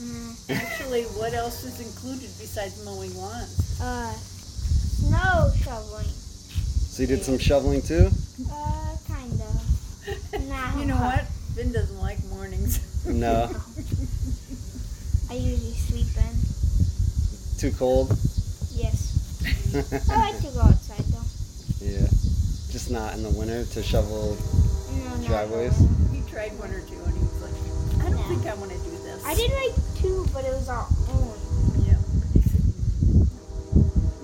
Mm. 0.00 0.48
Actually, 0.48 1.02
what 1.20 1.34
else 1.34 1.62
is 1.64 1.80
included 1.80 2.30
besides 2.40 2.82
mowing 2.86 3.14
lawns? 3.14 3.78
Uh, 3.78 4.10
snow 4.14 5.52
shoveling. 5.62 6.08
So 6.08 7.02
you 7.02 7.08
did 7.08 7.24
some 7.24 7.36
shoveling 7.36 7.82
too? 7.82 8.08
Uh, 8.50 8.96
kind 9.06 9.32
of. 9.34 9.60
Nah. 10.48 10.78
You 10.80 10.86
know 10.86 10.96
what? 10.96 11.26
Finn 11.54 11.72
doesn't 11.72 11.98
like 12.00 12.22
mornings. 12.26 12.80
No. 13.06 13.48
I 15.30 15.34
usually 15.34 15.72
sleep 15.72 16.06
in. 16.16 17.58
Too 17.58 17.76
cold? 17.76 18.10
Yes. 18.74 19.16
I 20.10 20.16
like 20.32 20.38
to 20.40 20.50
go 20.52 20.60
outside 20.60 21.04
though. 21.06 21.84
Yeah. 21.84 22.06
Just 22.70 22.90
not 22.90 23.14
in 23.14 23.22
the 23.22 23.30
winter 23.30 23.64
to 23.64 23.82
shovel 23.82 24.36
No, 25.04 25.26
driveways? 25.26 25.76
he 26.12 26.20
tried 26.30 26.58
one 26.58 26.70
or 26.70 26.80
two 26.80 26.94
and 27.04 27.14
he 27.14 27.20
was 27.20 27.42
like, 27.42 28.04
I 28.04 28.10
don't 28.10 28.20
No. 28.20 28.28
think 28.36 28.46
I 28.46 28.54
want 28.54 28.70
to 28.72 28.78
do 28.78 28.90
this. 29.02 29.24
I 29.24 29.34
did 29.34 29.50
like 29.52 29.74
two, 29.96 30.26
but 30.32 30.44
it 30.44 30.52
was 30.52 30.68
our 30.68 30.86
own. 31.10 31.38
Yeah. 31.86 31.96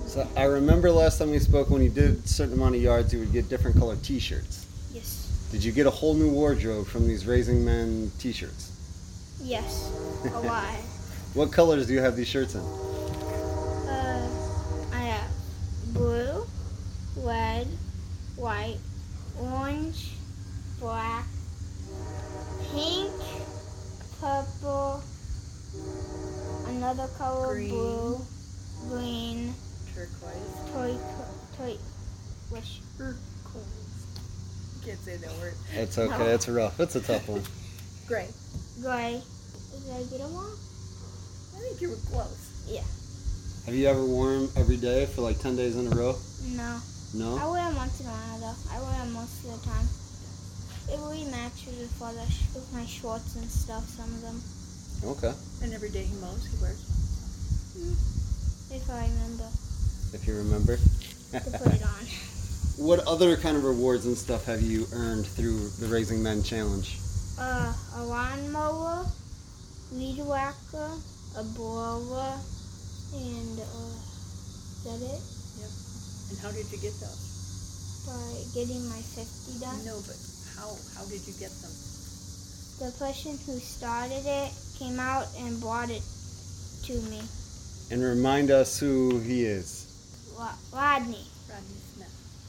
So 0.07 0.27
I 0.35 0.43
remember 0.43 0.91
last 0.91 1.17
time 1.19 1.31
we 1.31 1.39
spoke 1.39 1.69
when 1.69 1.81
you 1.81 1.89
did 1.89 2.23
a 2.23 2.27
certain 2.27 2.53
amount 2.53 2.75
of 2.75 2.81
yards, 2.81 3.11
you 3.13 3.19
would 3.19 3.31
get 3.33 3.49
different 3.49 3.77
colored 3.77 4.03
T-shirts. 4.03 4.65
Yes. 5.47 5.51
Did 5.51 5.63
you 5.63 5.71
get 5.71 5.85
a 5.87 5.89
whole 5.91 6.13
new 6.13 6.29
wardrobe 6.29 6.87
from 6.87 7.07
these 7.07 7.25
Raising 7.25 7.63
Men 7.63 8.11
T-shirts? 8.19 8.71
Yes. 9.43 9.91
A 10.33 10.39
lot. 10.47 10.65
What 11.33 11.51
colors 11.51 11.87
do 11.87 11.93
you 11.93 12.01
have 12.01 12.15
these 12.15 12.27
shirts 12.27 12.55
in? 12.55 12.61
Uh, 12.61 14.29
I 14.93 14.99
have 14.99 15.31
blue, 15.93 16.45
red, 17.17 17.67
white, 18.35 18.77
orange, 19.39 20.11
black, 20.79 21.25
pink, 22.73 23.11
purple, 24.19 25.01
another 26.67 27.07
color 27.17 27.53
Green. 27.55 27.69
blue, 27.69 28.19
green, 28.89 29.53
Turquoise. 29.93 30.71
toy, 30.73 30.97
toy, 31.57 31.77
wish. 32.51 32.81
Turquoise. 32.97 33.96
Can't 34.87 34.99
say 35.03 35.17
that 35.17 35.35
word. 35.43 35.53
It's 35.73 35.97
okay. 35.97 36.17
No. 36.17 36.25
It's 36.27 36.47
rough. 36.47 36.79
It's 36.79 36.95
a 36.95 37.01
tough 37.01 37.27
one. 37.27 37.43
Gray. 38.07 38.29
Gray. 38.81 39.21
Did 39.83 39.91
I 39.91 39.99
get 40.07 40.19
them 40.23 40.31
all? 40.33 40.55
I 41.51 41.59
think 41.59 41.81
you 41.81 41.89
were 41.89 41.99
close. 42.07 42.63
Yeah. 42.65 42.87
Have 43.65 43.75
you 43.75 43.85
ever 43.85 43.99
worn 44.05 44.47
them 44.47 44.51
every 44.55 44.77
day 44.77 45.05
for 45.07 45.23
like 45.23 45.39
10 45.39 45.57
days 45.57 45.75
in 45.75 45.87
a 45.87 45.89
row? 45.89 46.15
No. 46.55 46.79
No? 47.13 47.35
I 47.35 47.51
wear 47.51 47.67
them 47.67 47.75
once 47.75 47.99
in 47.99 48.05
a 48.05 48.11
while 48.11 48.39
though. 48.39 48.55
I 48.71 48.79
wear 48.79 48.97
them 49.03 49.11
most 49.11 49.43
of 49.43 49.59
the 49.59 49.67
time. 49.67 49.87
It 50.87 51.03
really 51.03 51.25
matches 51.35 51.79
with, 51.83 52.01
all 52.01 52.13
the 52.13 52.23
sh- 52.31 52.47
with 52.55 52.71
my 52.71 52.85
shorts 52.85 53.35
and 53.35 53.43
stuff, 53.51 53.83
some 53.89 54.07
of 54.07 54.21
them. 54.21 54.39
Okay. 55.03 55.35
And 55.63 55.73
every 55.73 55.89
day 55.89 56.03
he 56.03 56.15
mows, 56.23 56.47
he 56.47 56.55
wears. 56.63 56.79
Hmm. 57.75 57.91
If 58.71 58.89
I 58.89 59.03
remember. 59.03 59.51
if 60.13 60.23
you 60.25 60.37
remember. 60.37 60.77
to 60.77 61.59
put 61.59 61.75
it 61.75 61.83
on. 61.83 62.07
what 62.77 62.99
other 63.07 63.35
kind 63.35 63.57
of 63.57 63.63
rewards 63.63 64.05
and 64.05 64.15
stuff 64.15 64.45
have 64.45 64.61
you 64.61 64.85
earned 64.93 65.25
through 65.25 65.69
the 65.81 65.87
Raising 65.87 66.21
Men 66.21 66.43
Challenge? 66.43 66.97
Uh, 67.39 67.73
a 67.95 68.03
lawnmower, 68.03 69.05
weed 69.91 70.21
whacker, 70.21 70.91
a 71.37 71.43
blower, 71.57 72.37
and 73.13 73.59
uh, 73.59 73.97
is 73.97 74.83
that 74.85 75.01
it? 75.01 75.21
Yep. 75.57 75.73
And 76.29 76.37
how 76.39 76.51
did 76.51 76.71
you 76.71 76.77
get 76.77 76.93
those? 77.01 78.05
By 78.05 78.59
getting 78.59 78.87
my 78.89 79.01
50 79.01 79.59
done. 79.59 79.85
No, 79.85 79.97
but 80.05 80.17
how, 80.55 80.69
how 80.95 81.05
did 81.09 81.25
you 81.25 81.33
get 81.39 81.49
them? 81.49 81.73
The 82.77 82.93
person 82.99 83.37
who 83.45 83.57
started 83.57 84.21
it 84.23 84.53
came 84.77 84.99
out 84.99 85.25
and 85.39 85.59
brought 85.59 85.89
it 85.89 86.03
to 86.85 86.93
me. 87.09 87.21
And 87.89 88.03
remind 88.03 88.51
us 88.51 88.79
who 88.79 89.19
he 89.19 89.45
is. 89.45 89.85
Rodney. 90.37 91.25
Rodney 91.49 91.81
Smith. 91.81 91.86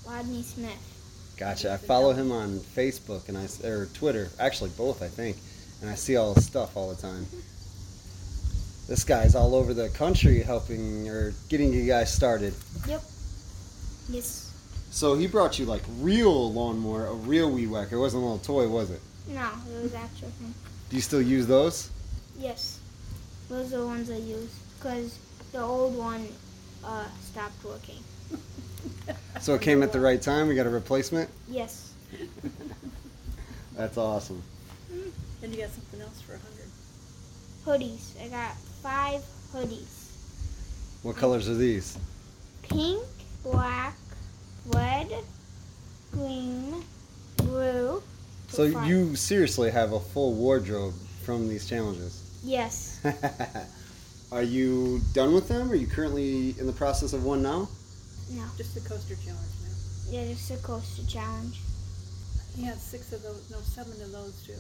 Rodney 0.09 0.43
Smith. 0.43 1.35
Gotcha. 1.37 1.73
I 1.73 1.77
follow 1.77 2.13
him 2.13 2.33
on 2.33 2.59
Facebook 2.59 3.29
and 3.29 3.37
I 3.37 3.47
or 3.67 3.87
Twitter, 3.87 4.29
actually 4.41 4.71
both, 4.71 5.03
I 5.03 5.09
think, 5.09 5.37
and 5.81 5.91
I 5.91 5.95
see 5.95 6.17
all 6.17 6.35
his 6.35 6.47
stuff 6.47 6.77
all 6.77 6.93
the 6.93 7.01
time. 7.01 7.27
This 8.89 9.05
guy's 9.05 9.35
all 9.35 9.55
over 9.55 9.75
the 9.75 9.91
country 9.91 10.41
helping 10.41 11.11
or 11.11 11.35
getting 11.51 11.75
you 11.75 11.87
guys 11.87 12.11
started. 12.11 12.55
Yep. 12.87 13.03
Yes. 14.09 14.51
So 14.91 15.15
he 15.15 15.27
brought 15.27 15.59
you 15.59 15.67
like 15.67 15.83
real 16.01 16.51
lawnmower, 16.55 17.05
a 17.05 17.13
real 17.13 17.51
weed 17.51 17.67
whacker. 17.67 17.97
It 17.97 17.99
wasn't 17.99 18.23
a 18.23 18.27
little 18.27 18.39
toy, 18.39 18.67
was 18.67 18.91
it? 18.91 19.03
No, 19.29 19.47
it 19.77 19.83
was 19.83 19.93
actual 19.93 20.31
thing. 20.31 20.55
Do 20.89 20.97
you 20.97 21.03
still 21.03 21.21
use 21.21 21.47
those? 21.47 21.91
Yes. 22.39 22.81
Those 23.51 23.75
are 23.75 23.81
the 23.81 23.87
ones 23.87 24.11
I 24.11 24.17
use. 24.17 24.59
Because 24.79 25.19
the 25.53 25.61
old 25.61 25.95
one 25.95 26.27
uh, 26.83 27.05
stopped 27.21 27.63
working. 27.63 28.03
So 29.41 29.55
it 29.55 29.63
came 29.63 29.83
at 29.83 29.93
the 29.93 30.01
right 30.01 30.21
time. 30.21 30.49
We 30.49 30.55
got 30.55 30.67
a 30.67 30.71
replacement. 30.71 31.31
Yes. 31.49 31.93
That's 33.77 33.97
awesome. 33.97 34.43
And 34.91 35.55
you 35.55 35.61
got 35.61 35.71
something 35.71 36.01
else 36.01 36.21
for 36.21 36.35
a 36.35 36.39
hundred. 36.39 36.67
Hoodies. 37.65 38.23
I 38.23 38.29
got 38.29 38.57
five 38.83 39.23
hoodies. 39.55 40.09
What 41.03 41.17
colors 41.17 41.49
are 41.49 41.55
these? 41.55 41.97
Pink, 42.63 43.05
black, 43.45 43.95
red, 44.67 45.09
green, 46.13 46.83
blue. 47.37 48.03
So 48.49 48.71
Five. 48.71 48.87
you 48.89 49.15
seriously 49.15 49.71
have 49.71 49.93
a 49.93 50.01
full 50.01 50.35
wardrobe 50.35 50.95
from 51.23 51.49
these 51.49 51.69
challenges. 51.69 52.25
Yes. 52.43 53.01
are 54.33 54.43
you 54.43 55.01
done 55.13 55.33
with 55.35 55.49
them? 55.49 55.71
Are 55.71 55.77
you 55.77 55.87
currently 55.87 56.55
in 56.59 56.67
the 56.67 56.73
process 56.73 57.13
of 57.13 57.25
one 57.25 57.43
now? 57.43 57.69
No. 58.31 58.45
Just 58.57 58.75
the 58.75 58.81
coaster 58.81 59.15
challenge 59.17 59.53
now. 59.63 59.75
Yeah, 60.11 60.27
just 60.29 60.49
the 60.49 60.57
coaster 60.59 61.03
challenge. 61.07 61.61
He 62.57 62.65
has 62.65 62.81
six 62.83 63.13
of 63.13 63.23
those, 63.23 63.49
no, 63.51 63.59
seven 63.61 63.93
of 64.03 64.13
those 64.13 64.43
too. 64.47 64.55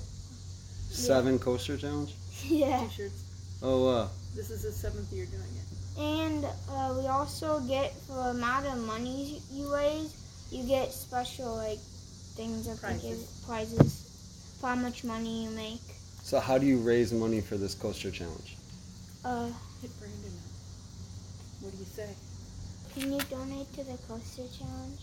Seven 0.94 1.38
coaster 1.38 1.76
challenge. 1.76 2.14
yeah. 2.44 2.87
T-shirts. 2.88 3.24
Oh, 3.62 3.87
uh, 3.88 4.09
This 4.37 4.50
is 4.50 4.62
the 4.62 4.72
seventh 4.72 5.12
year 5.12 5.26
doing 5.26 5.42
it. 5.42 6.00
And 6.00 6.44
uh, 6.70 6.94
we 6.98 7.07
also 7.09 7.61
get 7.61 7.92
for 8.07 8.14
the 8.14 8.31
amount 8.31 8.66
of 8.66 8.78
money 8.87 9.42
you 9.52 9.72
raise, 9.74 10.14
you 10.50 10.62
get 10.64 10.92
special 10.92 11.57
like 11.57 11.78
things 12.37 12.66
that 12.66 12.81
Prizes. 12.81 13.42
prizes 13.44 14.54
for 14.61 14.68
how 14.68 14.76
much 14.76 15.02
money 15.02 15.44
you 15.44 15.50
make. 15.50 15.81
so 16.22 16.38
how 16.38 16.57
do 16.57 16.66
you 16.66 16.78
raise 16.78 17.12
money 17.12 17.40
for 17.40 17.57
this 17.57 17.74
coaster 17.74 18.12
challenge? 18.12 18.57
Uh, 19.24 19.46
Hit 19.83 19.90
Brandon 19.98 20.31
up. 20.38 21.62
What 21.62 21.72
do 21.72 21.78
you 21.78 21.85
say? 21.85 22.09
Can 22.94 23.12
you 23.12 23.18
donate 23.31 23.72
to 23.74 23.85
the 23.85 23.98
coaster 24.09 24.42
challenge? 24.59 25.01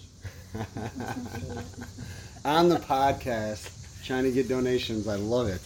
On 2.46 2.70
the 2.70 2.78
podcast, 2.78 4.04
trying 4.06 4.24
to 4.24 4.32
get 4.32 4.48
donations. 4.48 5.08
I 5.08 5.16
love 5.16 5.48
it. 5.48 5.62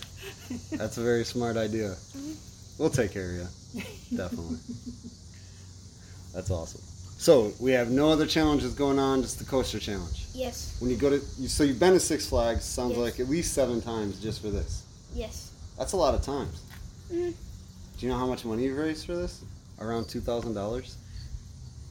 That's 0.72 0.98
a 0.98 1.02
very 1.02 1.24
smart 1.26 1.58
idea. 1.58 1.96
We'll 2.78 2.90
take 2.90 3.12
care 3.12 3.30
of 3.30 3.36
you. 3.36 3.48
Definitely. 4.18 4.58
That's 6.34 6.50
awesome. 6.50 6.82
So 7.18 7.52
we 7.60 7.72
have 7.72 7.92
no 7.92 8.10
other 8.10 8.26
challenges 8.26 8.74
going 8.74 8.98
on, 8.98 9.22
just 9.22 9.40
the 9.40 9.46
coaster 9.46 9.78
challenge. 9.80 10.26
Yes. 10.34 10.78
When 10.80 10.90
you 10.90 10.96
go 10.96 11.10
to, 11.10 11.16
you, 11.38 11.50
so 11.50 11.64
you've 11.66 11.80
been 11.80 11.94
to 11.94 12.00
Six 12.00 12.26
Flags. 12.28 12.64
Sounds 12.64 12.92
Yes. 12.92 13.00
like 13.00 13.20
at 13.20 13.28
least 13.30 13.54
seven 13.54 13.82
times 13.82 14.22
just 14.22 14.42
for 14.42 14.50
this. 14.50 14.84
Yes. 15.14 15.52
That's 15.78 15.92
a 15.92 15.98
lot 15.98 16.16
of 16.16 16.22
times. 16.22 16.62
Mhm. 17.12 17.34
Do 17.98 18.06
you 18.06 18.10
know 18.10 18.18
how 18.18 18.28
much 18.28 18.46
money 18.46 18.64
you've 18.64 18.78
raised 18.78 19.06
for 19.06 19.16
this? 19.18 19.42
Around 19.82 20.08
two 20.08 20.22
thousand 20.22 20.54
dollars. 20.54 20.96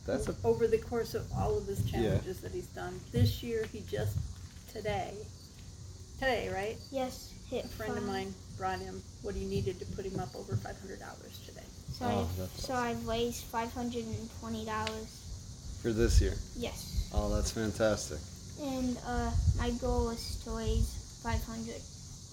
That's 0.08 0.26
a 0.28 0.34
Over 0.42 0.66
the 0.66 0.78
course 0.78 1.12
of 1.14 1.30
all 1.36 1.58
of 1.58 1.66
his 1.66 1.84
challenges 1.90 2.40
that 2.40 2.50
he's 2.52 2.66
done. 2.68 2.98
This 3.12 3.42
year, 3.42 3.66
he 3.70 3.82
just, 3.90 4.16
today, 4.72 5.12
today, 6.18 6.48
right? 6.52 6.76
Yes. 6.90 7.34
Hit 7.50 7.66
A 7.66 7.68
friend 7.68 7.92
of 7.92 7.98
five. 7.98 8.06
mine 8.06 8.34
brought 8.56 8.78
him 8.78 9.02
what 9.22 9.34
he 9.34 9.44
needed 9.44 9.78
to 9.80 9.86
put 9.96 10.04
him 10.06 10.18
up 10.18 10.34
over 10.34 10.56
five 10.56 10.78
hundred 10.80 11.00
dollars 11.00 11.38
today. 11.46 11.62
So, 11.92 12.04
Oh, 12.06 12.20
I've, 12.22 12.36
that's 12.38 12.66
so 12.66 12.74
I've 12.74 13.06
raised 13.06 13.44
five 13.44 13.72
hundred 13.72 14.04
and 14.04 14.28
twenty 14.40 14.64
dollars. 14.64 15.08
for 15.82 15.92
this 15.92 16.20
year. 16.20 16.34
Yes. 16.56 17.10
Oh, 17.14 17.34
that's 17.34 17.50
fantastic. 17.50 18.18
And 18.60 18.98
uh, 19.06 19.30
my 19.58 19.70
goal 19.80 20.10
is 20.10 20.42
to 20.44 20.50
raise 20.50 21.20
five 21.22 21.42
hundred, 21.44 21.80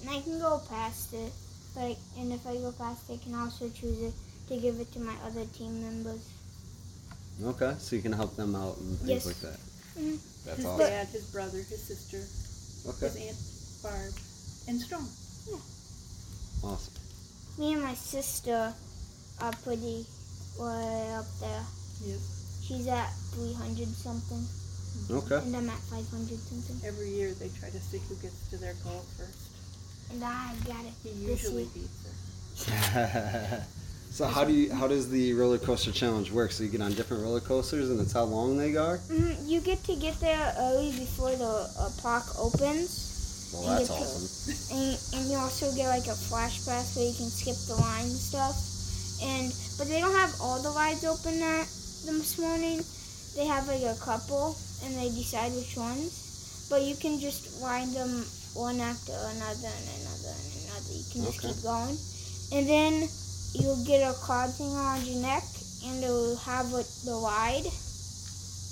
and 0.01 0.09
I 0.09 0.19
can 0.21 0.39
go 0.39 0.61
past 0.69 1.13
it. 1.13 1.31
Like, 1.75 1.97
and 2.17 2.31
if 2.33 2.45
I 2.47 2.55
go 2.55 2.71
past 2.77 3.09
it, 3.09 3.19
I 3.19 3.23
can 3.23 3.35
also 3.35 3.67
choose 3.69 4.01
it 4.01 4.13
to 4.49 4.57
give 4.57 4.79
it 4.79 4.91
to 4.93 4.99
my 4.99 5.13
other 5.25 5.45
team 5.57 5.81
members. 5.81 6.23
Okay, 7.43 7.75
so 7.79 7.95
you 7.95 8.01
can 8.01 8.13
help 8.13 8.35
them 8.35 8.55
out 8.55 8.77
and 8.77 8.97
things 8.99 9.09
Yes. 9.09 9.25
like 9.25 9.39
that. 9.41 9.59
Mhm. 9.99 10.19
That's 10.45 10.63
all. 10.65 10.77
his 10.77 10.81
awesome. 10.81 10.87
dad, 10.87 11.07
his 11.09 11.23
brother, 11.25 11.57
his 11.63 11.81
sister, 11.83 12.23
Okay, 12.87 13.07
his 13.07 13.15
aunt 13.27 13.37
Barb, 13.83 14.13
and 14.67 14.81
Strong. 14.81 15.09
awesome. 16.63 16.93
Me 17.57 17.73
and 17.73 17.83
my 17.83 17.93
sister 17.95 18.73
are 19.41 19.51
pretty 19.63 20.05
way 20.57 21.13
up 21.13 21.25
there. 21.39 21.63
Yes. 22.05 22.19
She's 22.63 22.87
at 22.87 23.11
three 23.33 23.53
hundred 23.53 23.89
something, 23.95 24.47
Okay. 25.11 25.35
and 25.37 25.55
I'm 25.55 25.69
at 25.69 25.79
five 25.91 26.07
hundred 26.09 26.39
something. 26.49 26.79
Every 26.87 27.09
year 27.13 27.33
they 27.33 27.49
try 27.59 27.69
to 27.69 27.79
see 27.81 27.99
who 28.09 28.15
gets 28.15 28.35
to 28.49 28.57
their 28.57 28.73
goal 28.83 29.03
first. 29.17 29.49
And 30.11 30.23
I 30.23 30.55
got 30.65 30.85
it 30.85 30.93
He 31.03 31.09
this 31.25 31.43
usually 31.43 31.63
year. 31.63 31.71
beats 31.73 32.65
her. 32.69 33.65
so 34.15 34.23
how 34.25 34.45
do 34.45 34.53
you 34.53 34.71
how 34.71 34.87
does 34.87 35.09
the 35.09 35.33
roller 35.33 35.57
coaster 35.57 35.91
challenge 35.91 36.31
work? 36.31 36.51
So 36.53 36.63
you 36.63 36.69
get 36.69 36.79
on 36.79 36.93
different 36.93 37.21
roller 37.23 37.41
coasters 37.41 37.89
and 37.89 37.99
it's 37.99 38.13
how 38.13 38.23
long 38.23 38.55
they 38.57 38.77
are? 38.77 38.97
Mhm, 39.11 39.45
You 39.45 39.59
get 39.59 39.83
to 39.91 39.95
get 39.97 40.17
there 40.21 40.55
early 40.57 40.91
before 40.95 41.35
the 41.35 41.67
uh, 41.77 41.89
park 42.01 42.23
opens. 42.39 43.51
Well, 43.51 43.75
that's 43.75 43.89
awesome. 43.91 44.23
and, 44.79 44.95
and 45.19 45.23
you 45.29 45.37
also 45.37 45.67
get 45.75 45.89
like 45.89 46.07
a 46.07 46.15
flash 46.15 46.63
pass 46.65 46.95
where 46.95 47.03
you 47.05 47.13
can 47.13 47.27
skip 47.27 47.59
the 47.67 47.75
line 47.75 48.07
and 48.07 48.15
stuff. 48.31 48.55
And 49.19 49.51
but 49.77 49.91
they 49.91 49.99
don't 49.99 50.15
have 50.15 50.31
all 50.39 50.63
the 50.63 50.71
rides 50.71 51.03
open 51.03 51.35
that 51.43 51.67
this 52.07 52.39
morning. 52.39 52.79
They 53.35 53.45
have 53.45 53.67
like 53.67 53.83
a 53.83 53.99
couple, 53.99 54.55
and 54.83 54.95
they 54.95 55.11
decide 55.11 55.51
which 55.51 55.75
ones. 55.75 56.67
But 56.69 56.83
you 56.87 56.95
can 56.95 57.19
just 57.19 57.61
ride 57.61 57.91
them 57.91 58.23
one 58.55 58.79
after 58.79 59.11
another 59.11 59.67
and 59.75 59.87
another 59.99 60.31
and 60.39 60.51
another. 60.63 60.93
You 60.95 61.03
can 61.11 61.21
just 61.27 61.43
Okay. 61.43 61.51
keep 61.51 61.59
going, 61.63 61.99
and 62.55 62.63
then 62.63 63.09
you'll 63.59 63.83
get 63.85 64.01
a 64.01 64.13
card 64.21 64.51
thing 64.51 64.73
around 64.75 65.05
your 65.05 65.21
neck, 65.21 65.43
and 65.85 66.03
it'll 66.03 66.35
have 66.37 66.71
what 66.71 66.85
the 67.05 67.15
ride. 67.23 67.65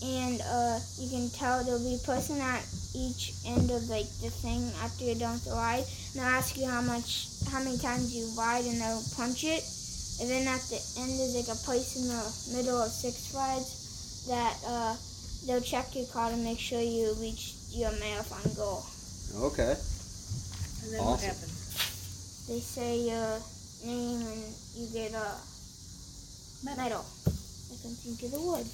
And 0.04 0.41
uh, 0.41 0.80
you 1.00 1.10
can 1.10 1.30
tell 1.30 1.63
there'll 1.63 1.80
be 1.80 1.96
a 1.96 2.06
person 2.06 2.39
at 2.41 2.65
each 2.93 3.34
end 3.48 3.72
of 3.72 3.88
like 3.89 4.08
the 4.22 4.30
thing 4.30 4.69
after 4.84 5.06
you're 5.06 5.15
done 5.15 5.34
with 5.34 5.46
the 5.46 5.52
ride, 5.52 5.84
and 5.86 6.15
they'll 6.15 6.24
ask 6.24 6.58
you 6.58 6.67
how 6.67 6.82
much, 6.82 7.28
how 7.50 7.63
many 7.63 7.78
times 7.78 8.13
you 8.15 8.28
ride, 8.38 8.65
and 8.65 8.82
they'll 8.82 9.04
punch 9.15 9.43
it. 9.43 9.63
And 10.22 10.30
then 10.30 10.48
at 10.48 10.62
the 10.69 10.80
end, 11.00 11.10
there's 11.17 11.36
like 11.36 11.50
a 11.56 11.60
place 11.63 11.96
in 11.96 12.08
the 12.08 12.58
middle 12.58 12.82
of 12.82 12.91
Six 12.91 13.32
Flags 13.32 14.26
that 14.28 14.56
uh, 14.67 14.96
they'll 15.48 15.62
check 15.62 15.96
your 15.96 16.06
card 16.08 16.34
to 16.34 16.38
make 16.38 16.60
sure 16.60 16.80
you 16.82 17.13
reach 17.19 17.56
your 17.72 17.91
marathon 18.00 18.54
goal. 18.56 18.84
Okay. 19.48 19.74
And 20.84 20.93
then 20.93 21.00
what 21.00 21.17
Awesome. 21.17 21.30
happens? 21.30 22.46
They 22.48 22.60
say 22.60 23.00
your 23.08 23.39
name 23.39 23.62
and 23.84 24.24
you 24.76 24.88
get 24.93 25.12
a 25.13 25.36
medal. 26.63 27.04
I 27.28 27.76
can 27.82 27.93
think 27.96 28.24
of 28.24 28.32
the 28.32 28.41
word. 28.41 28.65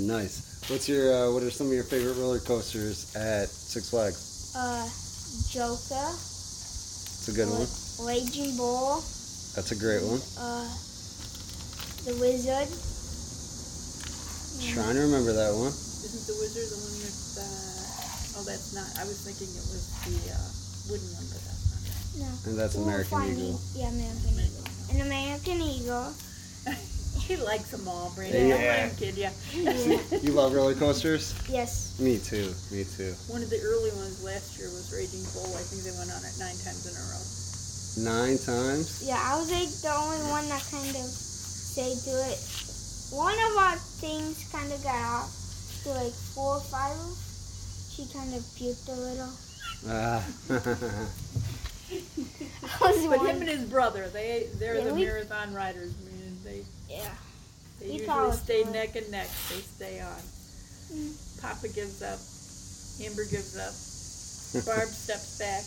nice. 0.00 0.46
What's 0.68 0.88
your 0.88 1.12
uh, 1.14 1.32
what 1.32 1.42
are 1.42 1.50
some 1.50 1.68
of 1.68 1.72
your 1.72 1.84
favorite 1.84 2.16
roller 2.18 2.40
coasters 2.40 3.14
at 3.16 3.48
Six 3.48 3.90
Flags? 3.90 4.52
Uh, 4.56 4.82
Joker, 5.50 6.10
It's 6.10 7.28
a 7.30 7.32
good 7.32 7.48
one. 7.48 7.66
Raging 8.06 8.56
Bull, 8.56 8.98
That's 9.54 9.70
a 9.70 9.78
great 9.78 10.02
one. 10.02 10.18
uh, 10.38 10.66
the 12.04 12.14
Whizzer. 12.18 12.66
Trying 14.74 14.94
to 14.98 15.02
remember 15.06 15.32
that 15.32 15.54
one. 15.54 15.70
Isn't 15.70 16.26
the 16.26 16.34
Whizzer 16.36 16.66
the 16.66 16.78
one 16.82 16.96
with, 16.98 17.20
uh, 17.38 18.38
oh, 18.40 18.44
that's 18.44 18.74
not, 18.74 18.84
I 18.98 19.04
was 19.06 19.22
thinking 19.24 19.48
it 19.48 19.66
was 19.70 19.86
the, 20.04 20.34
uh, 20.34 20.48
wooden 20.90 21.08
one, 21.14 21.26
but 21.30 21.40
that's 21.46 21.46
not 21.46 21.54
it. 21.54 21.59
No. 22.18 22.26
And 22.46 22.58
that's 22.58 22.74
We'll 22.74 22.84
American 22.84 23.10
find 23.10 23.32
Eagle. 23.32 23.60
you- 23.74 23.80
Yeah, 23.82 23.88
American 23.88 24.34
Eagle. 24.40 24.64
An 24.90 25.00
American 25.06 25.60
Eagle. 25.62 26.14
He 27.30 27.36
likes 27.36 27.70
them 27.70 27.86
all, 27.86 28.10
Brandon. 28.16 28.48
Yeah. 28.48 28.56
Don't 28.56 28.66
let 28.66 28.80
him 28.90 28.96
kid 28.96 29.14
ya. 29.18 29.30
Yeah. 29.54 30.18
You 30.24 30.32
love 30.32 30.52
roller 30.52 30.74
coasters? 30.74 31.34
yes. 31.48 31.94
Me 32.00 32.18
too. 32.18 32.50
Me 32.74 32.82
too. 32.82 33.14
One 33.28 33.42
of 33.42 33.50
the 33.50 33.60
early 33.62 33.90
ones 33.94 34.18
last 34.24 34.58
year 34.58 34.66
was 34.66 34.90
Raging 34.90 35.22
Bull. 35.30 35.46
I 35.54 35.62
think 35.62 35.84
they 35.86 35.94
went 35.94 36.10
on 36.10 36.18
it 36.26 36.34
nine 36.42 36.58
times 36.58 36.82
in 36.90 36.94
a 36.98 37.04
row. 37.06 37.22
Nine 38.02 38.38
times. 38.38 39.06
Yeah, 39.06 39.20
I 39.22 39.38
was 39.38 39.46
like 39.52 39.68
the 39.70 39.94
only 39.94 40.26
one 40.30 40.48
that 40.50 40.64
kind 40.74 40.90
of 40.90 41.06
stayed 41.06 41.98
to 42.10 42.14
it. 42.34 42.38
One 43.14 43.38
of 43.50 43.52
our 43.62 43.76
things 44.02 44.42
kind 44.50 44.72
of 44.72 44.82
got 44.82 44.98
off 44.98 45.30
to 45.84 45.90
like 45.94 46.14
four 46.34 46.56
or 46.58 46.64
five. 46.66 46.98
She 47.94 48.10
kind 48.10 48.34
of 48.34 48.42
puked 48.58 48.88
a 48.90 48.98
little. 48.98 49.30
Ah. 49.86 50.18
I 52.80 52.90
was 52.92 53.06
But 53.06 53.18
one. 53.18 53.26
him 53.26 53.40
and 53.42 53.48
his 53.50 53.64
brother, 53.68 54.08
they 54.12 54.46
they're 54.58 54.76
Yeah, 54.78 54.84
the 54.84 54.94
we- 54.94 55.04
marathon 55.04 55.54
riders, 55.54 55.92
man. 56.04 56.36
They 56.44 56.64
yeah. 56.88 57.14
they 57.80 57.86
We 57.86 57.92
usually 58.00 58.32
stay 58.36 58.62
fun. 58.64 58.72
neck 58.72 58.96
and 58.96 59.10
neck. 59.10 59.28
They 59.48 59.60
stay 59.60 60.00
on. 60.00 60.22
Mm. 60.92 61.12
Papa 61.42 61.68
gives 61.68 62.02
up. 62.02 62.18
Amber 63.04 63.24
gives 63.24 63.56
up. 63.56 63.74
Barb 64.66 64.88
steps 64.88 65.38
back. 65.38 65.64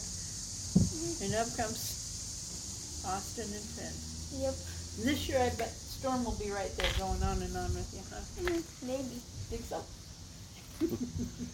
And 1.25 1.33
up 1.35 1.47
comes 1.55 3.03
Austin 3.07 3.45
and 3.45 3.63
Finn. 3.75 4.41
Yep. 4.41 4.55
This 5.05 5.27
year 5.29 5.39
I 5.39 5.49
bet 5.57 5.69
Storm 5.69 6.23
will 6.25 6.37
be 6.39 6.51
right 6.51 6.71
there 6.77 6.89
going 6.97 7.21
on 7.23 7.41
and 7.41 7.55
on 7.57 7.73
with 7.73 7.89
you, 7.93 8.01
huh? 8.11 8.21
Mm, 8.53 8.63
Maybe. 8.87 9.21
Think 9.49 9.63
so? 9.63 9.81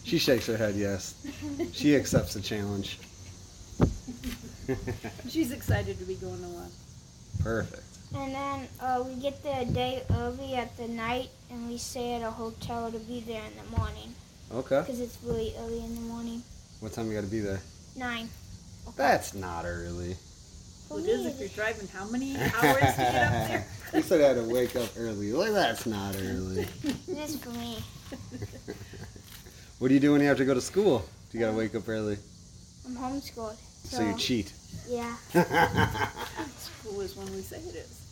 she 0.04 0.18
shakes 0.18 0.46
her 0.46 0.56
head. 0.56 0.74
Yes. 0.74 1.14
She 1.72 1.94
accepts 1.94 2.34
the 2.34 2.40
challenge. 2.40 2.98
She's 5.28 5.52
excited 5.52 5.98
to 5.98 6.04
be 6.04 6.14
going 6.14 6.42
along. 6.44 6.70
Perfect. 7.42 7.82
And 8.14 8.34
then 8.34 8.68
uh, 8.80 9.04
we 9.06 9.14
get 9.14 9.42
the 9.42 9.72
day 9.72 10.02
early 10.16 10.54
at 10.54 10.76
the 10.76 10.88
night, 10.88 11.28
and 11.50 11.68
we 11.68 11.78
stay 11.78 12.14
at 12.14 12.22
a 12.22 12.30
hotel 12.30 12.90
to 12.90 12.98
be 12.98 13.20
there 13.20 13.42
in 13.44 13.52
the 13.56 13.76
morning 13.78 14.12
Okay. 14.52 14.80
because 14.80 15.00
it's 15.00 15.16
really 15.24 15.54
early 15.60 15.78
in 15.84 15.94
the 15.94 16.00
morning. 16.02 16.42
What 16.80 16.92
time 16.92 17.06
you 17.08 17.14
got 17.14 17.20
to 17.24 17.30
be 17.30 17.40
there? 17.40 17.60
Nine. 17.96 18.28
That's 18.96 19.34
not 19.34 19.64
early. 19.64 20.14
For 20.88 20.94
Well, 20.94 21.04
it 21.04 21.06
me, 21.06 21.12
is 21.12 21.26
if 21.26 21.38
you're 21.40 21.48
driving 21.50 21.86
how 21.88 22.04
many 22.06 22.36
hours 22.40 22.50
to 22.80 22.96
get 22.96 23.14
up 23.14 23.48
there? 23.48 23.66
you 23.94 24.02
said 24.02 24.20
I 24.20 24.28
had 24.28 24.36
to 24.48 24.52
wake 24.52 24.74
up 24.74 24.88
early. 24.98 25.32
Like 25.32 25.52
that's 25.52 25.86
not 25.86 26.16
early. 26.16 26.66
It 26.82 27.16
is 27.18 27.36
for 27.36 27.50
me. 27.50 27.78
What 29.78 29.88
do 29.88 29.94
you 29.94 30.00
do 30.00 30.12
when 30.12 30.20
you 30.20 30.26
have 30.28 30.36
to 30.38 30.44
go 30.44 30.54
to 30.54 30.60
school? 30.60 31.04
Do 31.30 31.38
you 31.38 31.44
got 31.44 31.52
to 31.52 31.56
wake 31.56 31.74
up 31.76 31.88
early? 31.88 32.18
I'm 32.84 32.96
homeschooled. 32.96 33.56
So, 33.84 33.98
So 33.98 34.02
you 34.02 34.16
cheat. 34.16 34.52
Yeah. 34.88 35.14
it's 35.34 36.70
cool 36.82 37.00
as 37.00 37.16
when 37.16 37.32
we 37.34 37.42
say 37.42 37.58
it 37.58 37.74
is. 37.74 38.06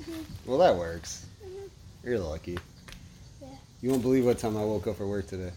Mm-hmm. 0.00 0.22
well, 0.46 0.58
that 0.58 0.76
works. 0.76 1.26
Mm-hmm. 1.44 2.08
You're 2.08 2.18
lucky. 2.18 2.58
Yeah. 3.40 3.48
You 3.82 3.90
won't 3.90 4.02
believe 4.02 4.24
what 4.24 4.38
time 4.38 4.56
I 4.56 4.64
woke 4.64 4.86
up 4.86 4.96
for 4.96 5.06
work 5.06 5.26
today. 5.26 5.52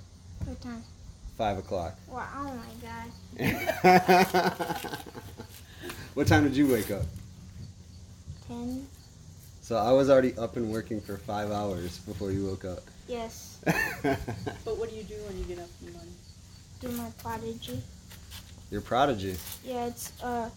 What 0.46 0.62
time? 0.62 0.84
Five 1.38 1.58
o'clock. 1.58 1.96
Wow, 2.08 2.28
oh 2.38 2.54
my 2.54 2.74
god. 2.82 3.10
what 6.14 6.28
time 6.28 6.44
did 6.44 6.56
you 6.56 6.68
wake 6.68 6.92
up? 6.92 7.04
Ten? 8.48 8.88
So 9.62 9.78
I 9.78 9.92
was 9.92 10.10
already 10.10 10.36
up 10.38 10.58
and 10.58 10.70
working 10.72 11.02
for 11.02 11.18
five 11.18 11.50
hours 11.52 12.00
before 12.00 12.32
you 12.32 12.46
woke 12.46 12.66
up. 12.66 12.84
Yes. 13.08 13.60
But 14.04 14.78
what 14.78 14.90
do 14.90 14.96
you 14.96 15.04
do 15.04 15.16
when 15.28 15.38
you 15.38 15.46
get 15.46 15.60
up 15.60 15.70
in 15.80 15.88
the 15.88 15.94
morning? 15.94 16.14
Do 16.82 16.90
my 16.90 17.10
prodigy. 17.22 17.82
You're 18.74 18.82
prodigy. 18.82 19.36
Yeah, 19.64 19.86
it's 19.86 20.12
uh, 20.24 20.50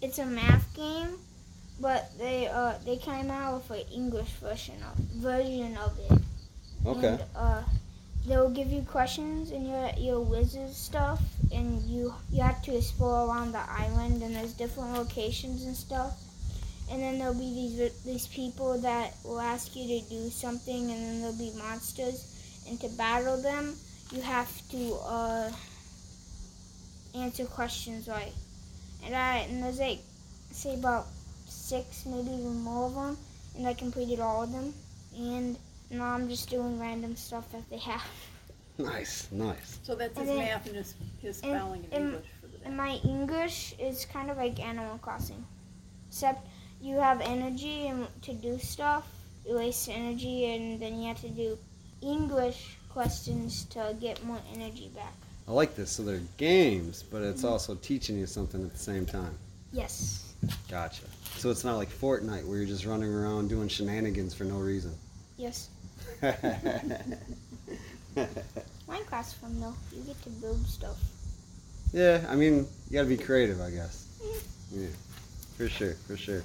it's 0.00 0.20
a 0.20 0.24
math 0.24 0.72
game, 0.76 1.18
but 1.80 2.16
they 2.18 2.46
uh 2.46 2.74
they 2.86 2.96
came 2.98 3.32
out 3.32 3.68
with 3.68 3.80
an 3.80 3.92
English 3.92 4.30
version 4.40 4.76
of 4.88 4.96
version 5.18 5.76
of 5.78 5.98
it. 5.98 6.22
Okay. 6.86 7.08
And, 7.08 7.24
uh, 7.34 7.62
they'll 8.28 8.48
give 8.48 8.70
you 8.70 8.82
questions 8.82 9.50
and 9.50 9.66
your 9.66 9.90
your 9.98 10.20
wizard 10.20 10.70
stuff, 10.70 11.20
and 11.52 11.82
you 11.82 12.14
you 12.30 12.42
have 12.42 12.62
to 12.62 12.76
explore 12.76 13.26
around 13.26 13.50
the 13.50 13.64
island, 13.68 14.22
and 14.22 14.36
there's 14.36 14.52
different 14.52 14.92
locations 14.92 15.64
and 15.64 15.74
stuff. 15.74 16.14
And 16.92 17.02
then 17.02 17.18
there'll 17.18 17.34
be 17.34 17.52
these 17.58 18.04
these 18.04 18.28
people 18.28 18.78
that 18.82 19.16
will 19.24 19.40
ask 19.40 19.74
you 19.74 19.98
to 19.98 20.08
do 20.08 20.30
something, 20.30 20.92
and 20.92 21.02
then 21.02 21.20
there'll 21.22 21.42
be 21.50 21.52
monsters, 21.58 22.38
and 22.68 22.80
to 22.82 22.88
battle 22.90 23.42
them, 23.42 23.74
you 24.12 24.22
have 24.22 24.52
to 24.68 24.94
uh, 25.02 25.50
answer 27.14 27.44
questions 27.44 28.08
right. 28.08 28.32
And 29.04 29.14
I 29.14 29.38
and 29.38 29.62
there's 29.62 29.78
like 29.78 30.00
say 30.50 30.74
about 30.74 31.06
six, 31.46 32.06
maybe 32.06 32.30
even 32.30 32.56
more 32.62 32.86
of 32.86 32.94
them, 32.94 33.18
and 33.56 33.66
I 33.66 33.74
completed 33.74 34.20
all 34.20 34.42
of 34.42 34.52
them. 34.52 34.72
And 35.16 35.56
now 35.90 36.06
I'm 36.06 36.28
just 36.28 36.48
doing 36.50 36.78
random 36.80 37.16
stuff 37.16 37.50
that 37.52 37.68
they 37.70 37.78
have. 37.78 38.02
Nice, 38.76 39.28
nice. 39.30 39.78
So 39.84 39.94
that's 39.94 40.18
his 40.18 40.26
then- 40.26 40.38
math 40.38 40.66
and 40.66 40.74
his, 40.74 40.94
his 41.22 41.40
and- 41.42 41.52
spelling 41.52 41.84
and 41.84 41.92
and- 41.92 42.04
English 42.14 42.26
for 42.40 42.46
the 42.48 42.58
day. 42.58 42.64
And 42.64 42.76
my 42.76 42.94
English 43.04 43.74
is 43.78 44.04
kind 44.04 44.32
of 44.32 44.36
like 44.36 44.58
Animal 44.58 44.98
Crossing, 44.98 45.44
except 46.08 46.44
you 46.82 46.96
have 46.96 47.20
energy 47.20 47.86
and 47.86 48.08
to 48.22 48.32
do 48.34 48.58
stuff. 48.58 49.06
You 49.46 49.54
waste 49.54 49.88
energy, 49.88 50.52
and 50.56 50.80
then 50.80 51.00
you 51.00 51.06
have 51.06 51.20
to 51.20 51.28
do 51.28 51.56
English 52.02 52.76
questions 52.88 53.64
to 53.66 53.94
get 54.00 54.24
more 54.24 54.40
energy 54.52 54.90
back. 54.92 55.14
I 55.46 55.52
like 55.52 55.76
this. 55.76 55.90
So 55.90 56.02
they're 56.02 56.20
games, 56.36 57.02
but 57.02 57.22
it's 57.22 57.44
also 57.44 57.74
teaching 57.76 58.18
you 58.18 58.26
something 58.26 58.62
at 58.64 58.72
the 58.72 58.78
same 58.78 59.04
time. 59.06 59.36
Yes. 59.72 60.34
Gotcha. 60.70 61.02
So 61.36 61.50
it's 61.50 61.64
not 61.64 61.76
like 61.76 61.90
Fortnite 61.90 62.46
where 62.46 62.58
you're 62.58 62.66
just 62.66 62.86
running 62.86 63.12
around 63.12 63.48
doing 63.48 63.68
shenanigans 63.68 64.34
for 64.34 64.44
no 64.44 64.56
reason. 64.56 64.92
Yes. 65.36 65.68
Minecraft's 68.16 69.32
fun 69.34 69.60
though. 69.60 69.74
You 69.92 70.02
get 70.02 70.20
to 70.22 70.30
build 70.30 70.66
stuff. 70.66 70.96
yeah, 71.92 72.24
I 72.28 72.36
mean, 72.36 72.66
you 72.88 72.92
gotta 72.94 73.08
be 73.08 73.16
creative, 73.16 73.60
I 73.60 73.70
guess. 73.70 74.06
Yeah, 74.70 74.88
for 75.56 75.68
sure, 75.68 75.94
for 76.06 76.16
sure. 76.16 76.42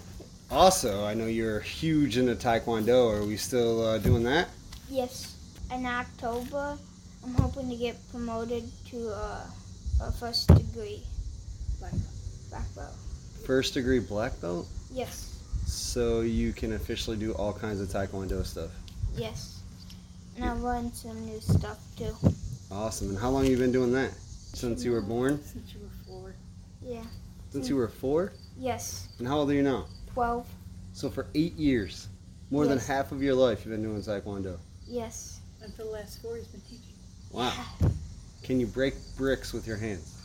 Also, 0.51 1.05
I 1.05 1.13
know 1.13 1.27
you're 1.27 1.59
huge 1.59 2.17
into 2.17 2.35
Taekwondo. 2.35 3.13
Are 3.13 3.23
we 3.25 3.38
still 3.38 3.83
uh, 3.85 3.97
doing 3.99 4.23
that? 4.23 4.49
Yes. 4.89 5.35
In 5.71 5.85
October, 5.85 6.77
I'm 7.23 7.34
hoping 7.34 7.69
to 7.69 7.75
get 7.75 7.97
promoted 8.12 8.63
to 8.91 9.10
uh, 9.10 9.45
a 10.01 10.12
first 10.12 10.47
degree 10.47 11.03
Black 11.79 11.93
black 12.49 12.75
belt. 12.75 12.93
First 13.45 13.73
degree 13.73 13.99
black 13.99 14.39
belt? 14.41 14.67
Yes. 14.91 15.39
So 15.65 16.21
you 16.21 16.51
can 16.51 16.73
officially 16.73 17.15
do 17.15 17.34
all 17.34 17.53
kinds 17.53 17.79
of 17.79 17.88
Taekwondo 17.88 18.45
stuff. 18.45 18.71
Yes. 19.15 19.62
And 20.36 20.45
I 20.45 20.51
learned 20.53 20.93
some 20.93 21.25
new 21.25 21.39
stuff 21.39 21.79
too. 21.97 22.15
Awesome. 22.71 23.10
And 23.10 23.17
how 23.17 23.29
long 23.29 23.45
you 23.45 23.58
been 23.58 23.71
doing 23.71 23.93
that? 23.93 24.12
Since 24.53 24.84
you 24.84 24.91
were 24.91 25.01
born? 25.01 25.41
Since 25.43 25.73
you 25.73 25.79
were 25.79 26.05
four. 26.05 26.36
Yeah. 26.82 27.03
Since 27.51 27.69
you 27.69 27.75
were 27.75 27.88
four? 27.88 28.34
Yes. 28.58 29.08
And 29.19 29.27
how 29.27 29.38
old 29.38 29.49
are 29.49 29.53
you 29.53 29.63
now? 29.63 29.86
12. 30.13 30.47
So 30.93 31.10
for 31.10 31.27
eight 31.36 31.53
years, 31.53 32.10
more 32.51 32.67
than 32.67 32.79
half 32.79 33.12
of 33.12 33.23
your 33.23 33.36
life, 33.36 33.63
you've 33.63 33.71
been 33.71 33.84
doing 33.84 34.01
Taekwondo. 34.01 34.58
Yes. 34.86 35.39
And 35.62 35.73
for 35.73 35.84
the 35.84 35.89
last 35.89 36.21
four, 36.21 36.36
he's 36.36 36.47
been 36.47 36.62
teaching. 36.62 36.88
Wow. 37.31 37.53
Can 38.43 38.59
you 38.59 38.65
break 38.67 38.95
bricks 39.17 39.53
with 39.53 39.67
your 39.67 39.77
hands? 39.77 40.15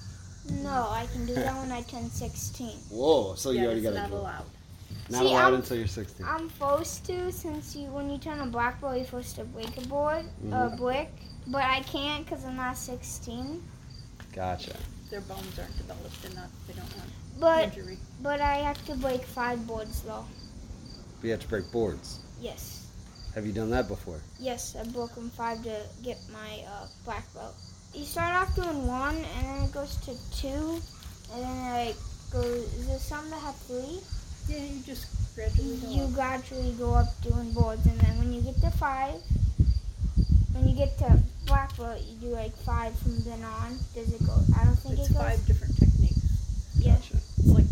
No, 0.63 0.89
I 0.91 1.07
can 1.13 1.25
do 1.25 1.35
that 1.35 1.57
when 1.57 1.73
I 1.73 1.81
turn 1.83 2.11
16. 2.11 2.69
Whoa. 2.91 3.35
So 3.35 3.51
yeah, 3.51 3.61
you 3.63 3.67
already 3.67 3.81
got 3.83 3.95
not 3.95 4.05
to 4.07 4.11
do 4.11 4.17
it. 4.17 4.21
allowed. 4.21 4.45
Not 5.11 5.21
See, 5.23 5.27
allowed 5.29 5.45
I'm- 5.45 5.55
until 5.55 5.77
you're 5.79 5.87
16. 5.87 6.27
I'm 6.27 6.51
supposed 6.51 7.07
to 7.07 7.33
since 7.33 7.75
you 7.77 7.87
when 7.89 8.11
you 8.11 8.19
turn 8.19 8.41
a 8.41 8.47
black 8.47 8.81
belt 8.81 8.97
you're 8.97 9.05
supposed 9.07 9.37
to 9.37 9.45
break 9.45 9.75
a 9.79 9.87
board, 9.89 10.25
a 10.45 10.55
Mhm. 10.55 10.77
brick, 10.79 11.11
but 11.47 11.63
I 11.63 11.81
can't 11.81 12.25
because 12.27 12.45
I'm 12.45 12.57
not 12.57 12.77
16. 12.77 13.63
Gotcha. 14.35 14.77
Their 15.11 15.21
bones 15.23 15.59
aren't 15.59 15.77
developed. 15.79 16.23
They're 16.23 16.35
not. 16.35 16.49
They 16.67 16.75
don't 16.75 16.97
want 16.97 17.11
But 17.39 17.65
injury. 17.77 17.99
but 18.23 18.41
I 18.41 18.57
have 18.59 18.85
to 18.87 18.95
break 18.97 19.25
five 19.25 19.67
boards 19.67 20.01
though. 20.03 20.25
But 21.21 21.25
you 21.27 21.31
have 21.33 21.41
to 21.41 21.49
break 21.49 21.71
boards. 21.73 22.19
Yes. 22.41 22.84
Have 23.35 23.45
you 23.47 23.53
done 23.53 23.71
that 23.71 23.89
before? 23.89 24.21
Yes, 24.39 24.77
I 24.79 24.85
broke 24.85 25.15
them 25.15 25.31
five 25.31 25.63
to 25.65 25.81
get 26.03 26.19
my 26.33 26.63
uh, 26.69 26.87
black 27.05 27.33
belt. 27.35 27.55
You 27.93 28.05
start 28.05 28.33
off 28.35 28.55
doing 28.55 28.87
one, 28.87 29.17
and 29.17 29.47
then 29.47 29.63
it 29.65 29.73
goes 29.73 29.97
to 30.07 30.15
two, 30.37 30.81
and 31.33 31.43
then 31.43 31.57
it 31.67 31.87
like 31.89 31.97
goes. 32.33 32.63
Is 32.75 32.87
there 32.87 32.99
some 32.99 33.29
that 33.31 33.41
have 33.41 33.57
three? 33.67 33.99
Yeah, 34.49 34.63
you 34.63 34.83
just 34.83 35.07
gradually 35.35 35.77
go 35.79 35.91
You 35.91 36.03
up. 36.05 36.13
gradually 36.15 36.73
go 36.79 36.95
up 36.95 37.09
doing 37.23 37.53
boards, 37.53 37.85
and 37.87 37.99
then 38.01 38.19
when 38.19 38.33
you 38.33 38.41
get 38.41 38.57
to 38.61 38.71
five, 38.71 39.15
when 40.53 40.69
you 40.69 40.77
get 40.77 40.97
to 40.99 41.19
black 41.47 41.77
belt, 41.77 42.01
you 42.07 42.17
do 42.21 42.35
like 42.35 42.55
five 42.59 42.97
from 43.01 43.19
then 43.25 43.43
on. 43.43 43.79
Does 43.95 44.13
it 44.13 44.25
go? 44.27 44.35
I 44.59 44.65
don't 44.65 44.77
think 44.79 44.99
It's 44.99 45.11
it 45.11 45.15
goes. 45.15 45.23
five 45.23 45.47
different 45.47 45.77
techniques. 45.79 46.23
Yeah. 46.79 46.95
Gotcha. 46.95 47.15
It's 47.39 47.47
like 47.51 47.67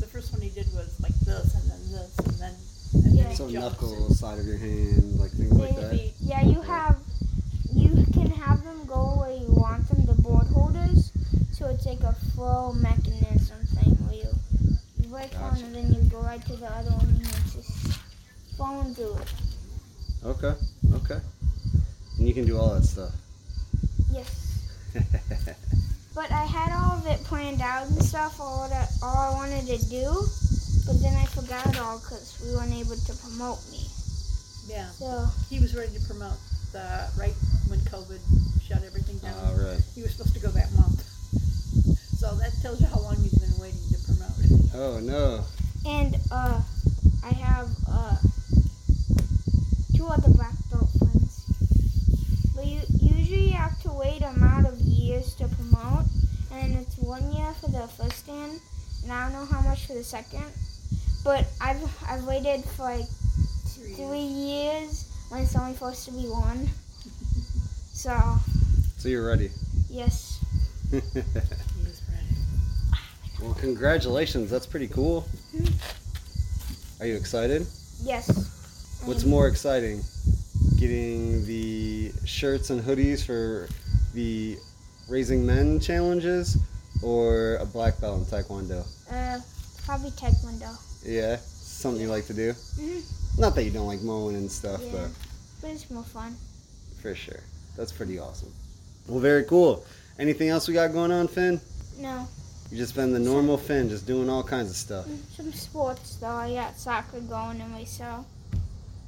the 0.00 0.06
first 0.06 0.32
one 0.32 0.42
he 0.42 0.50
did 0.50 0.66
was 0.74 0.90
like 1.00 1.14
this, 1.20 1.54
and 1.54 1.70
then 1.70 1.82
this, 1.92 2.18
and 2.18 2.34
then 2.38 2.54
and 2.54 2.73
Yeah. 2.94 3.32
So 3.32 3.48
knuckle, 3.48 4.12
side 4.14 4.38
of 4.38 4.46
your 4.46 4.58
hand, 4.58 5.18
like 5.18 5.30
things 5.32 5.52
like 5.52 5.76
that. 5.76 6.12
Yeah, 6.20 6.42
you 6.44 6.60
have. 6.62 6.96
You 7.72 8.06
can 8.12 8.30
have 8.30 8.62
them 8.62 8.84
go 8.86 9.16
where 9.18 9.32
you 9.32 9.46
want 9.48 9.88
them, 9.88 10.04
the 10.06 10.14
board 10.22 10.46
holders. 10.46 11.10
So 11.52 11.66
it's 11.66 11.86
like 11.86 12.00
a 12.00 12.12
flow 12.34 12.72
mechanism 12.72 13.58
thing 13.74 13.94
where 14.06 14.14
you, 14.14 14.28
you 15.00 15.08
break 15.08 15.32
one 15.34 15.54
Gotcha. 15.54 15.64
and 15.64 15.74
then 15.74 15.92
you 15.92 16.08
go 16.08 16.20
right 16.20 16.44
to 16.46 16.56
the 16.56 16.70
other 16.70 16.90
one 16.90 17.08
and 17.08 17.20
it's 17.22 17.54
just 17.54 18.00
flowing 18.56 18.94
through 18.94 19.16
it. 19.16 19.32
Okay. 20.24 20.54
Okay. 20.94 21.20
And 22.18 22.28
you 22.28 22.34
can 22.34 22.46
do 22.46 22.56
all 22.58 22.74
that 22.74 22.84
stuff. 22.84 23.12
Yes. 24.12 24.68
But 26.14 26.30
I 26.30 26.44
had 26.44 26.70
all 26.72 26.96
of 26.96 27.06
it 27.08 27.24
planned 27.24 27.60
out 27.60 27.88
and 27.88 28.00
stuff, 28.00 28.40
all 28.40 28.68
that, 28.68 28.88
all 29.02 29.32
I 29.32 29.34
wanted 29.34 29.66
to 29.66 29.84
do. 29.90 30.22
But 30.86 31.00
then 31.00 31.14
I 31.16 31.24
forgot 31.26 31.66
it 31.66 31.78
all 31.80 31.98
because 31.98 32.36
we 32.44 32.52
weren't 32.54 32.72
able 32.74 32.96
to 32.96 33.12
promote 33.24 33.58
me. 33.70 33.88
Yeah, 34.68 34.88
So 34.90 35.26
he 35.50 35.60
was 35.60 35.74
ready 35.74 35.92
to 35.98 36.00
promote 36.06 36.36
the 36.72 37.08
right 37.18 37.34
when 37.68 37.78
COVID 37.80 38.20
shut 38.66 38.82
everything 38.84 39.18
down. 39.18 39.34
all 39.46 39.54
right. 39.56 39.80
He 39.94 40.02
was 40.02 40.12
supposed 40.12 40.34
to 40.34 40.40
go 40.40 40.48
that 40.48 40.72
month. 40.72 41.00
So 42.18 42.34
that 42.36 42.52
tells 42.62 42.80
you 42.80 42.86
how 42.86 43.00
long 43.00 43.16
he's 43.16 43.34
been 43.34 43.56
waiting 43.60 43.80
to 43.92 43.98
promote. 44.04 44.36
Oh 44.74 44.98
no. 45.00 45.44
and 45.86 46.16
uh, 46.32 46.60
I 47.22 47.32
have 47.32 47.68
uh 47.88 48.16
two 49.96 50.06
other 50.06 50.30
black 50.30 50.54
belt 50.70 50.88
friends. 50.98 51.44
But 52.56 52.66
you 52.66 52.80
usually 53.00 53.48
you 53.50 53.52
have 53.56 53.80
to 53.82 53.92
wait 53.92 54.22
a 54.22 54.28
amount 54.28 54.66
of 54.66 54.78
years 54.80 55.34
to 55.36 55.48
promote, 55.48 56.06
and 56.52 56.74
it's 56.76 56.96
one 56.98 57.32
year 57.32 57.52
for 57.60 57.70
the 57.70 57.86
first 57.88 58.26
dan, 58.26 58.58
and 59.02 59.12
I 59.12 59.24
don't 59.30 59.32
know 59.38 59.44
how 59.46 59.60
much 59.60 59.86
for 59.86 59.92
the 59.94 60.04
second. 60.04 60.44
But 61.24 61.46
I've 61.60 61.82
I've 62.08 62.24
waited 62.24 62.64
for 62.64 62.82
like 62.82 63.06
Three 63.66 63.94
three 63.94 64.20
years 64.20 65.10
when 65.30 65.42
it's 65.42 65.56
only 65.56 65.72
supposed 65.74 66.04
to 66.06 66.12
be 66.12 66.26
one. 66.28 66.68
So 67.94 68.12
So 68.98 69.08
you're 69.08 69.26
ready. 69.26 69.50
yes, 69.88 70.38
He 70.90 70.98
is 70.98 72.02
ready. 72.10 72.34
well, 73.40 73.54
congratulations. 73.54 74.50
That's 74.50 74.66
pretty 74.66 74.88
cool. 74.88 75.26
Mhm. 75.56 75.72
Are 77.00 77.06
you 77.06 77.14
excited? 77.16 77.66
yes. 78.02 78.28
What's 79.06 79.22
And 79.22 79.30
more 79.30 79.48
exciting? 79.48 80.02
Getting 80.78 81.46
the 81.46 82.12
shirts 82.26 82.68
and 82.70 82.82
hoodies 82.82 83.24
for 83.24 83.68
the 84.12 84.58
Raising 85.08 85.46
Men 85.46 85.80
challenges 85.80 86.58
or 87.02 87.56
a 87.56 87.64
black 87.66 87.98
belt 88.00 88.18
in 88.20 88.24
Taekwondo? 88.26 88.84
Uh, 89.10 89.38
probably 89.86 90.10
Taekwondo. 90.10 90.76
Yeah, 91.04 91.36
something 91.44 92.00
you 92.00 92.08
like 92.08 92.26
to 92.26 92.34
do? 92.34 92.52
Mhm. 92.52 93.02
Not 93.38 93.54
that 93.56 93.64
you 93.64 93.70
don't 93.70 93.86
like 93.86 94.02
mowing 94.02 94.36
and 94.36 94.50
stuff, 94.50 94.80
Yeah. 94.82 94.92
but 94.92 95.10
But 95.60 95.70
it's 95.70 95.90
more 95.90 96.04
fun. 96.04 96.36
for 97.00 97.14
sure. 97.14 97.40
That's 97.76 97.92
pretty 97.92 98.18
awesome. 98.18 98.52
Well, 99.08 99.20
very 99.20 99.44
cool. 99.44 99.84
Anything 100.18 100.48
else 100.48 100.68
we 100.68 100.74
got 100.74 100.92
going 100.92 101.10
on, 101.10 101.28
Finn? 101.28 101.60
No. 101.98 102.28
You 102.70 102.78
just 102.78 102.94
been 102.94 103.12
the 103.12 103.18
normal 103.18 103.58
Finn, 103.58 103.88
just 103.88 104.06
doing 104.06 104.28
all 104.30 104.42
kinds 104.42 104.70
of 104.70 104.76
stuff. 104.76 105.06
Some 105.36 105.52
sports 105.52 106.16
though. 106.20 106.28
I 106.28 106.54
got 106.54 106.78
soccer 106.78 107.20
going 107.20 107.60
in 107.60 107.70
myself. 107.70 108.24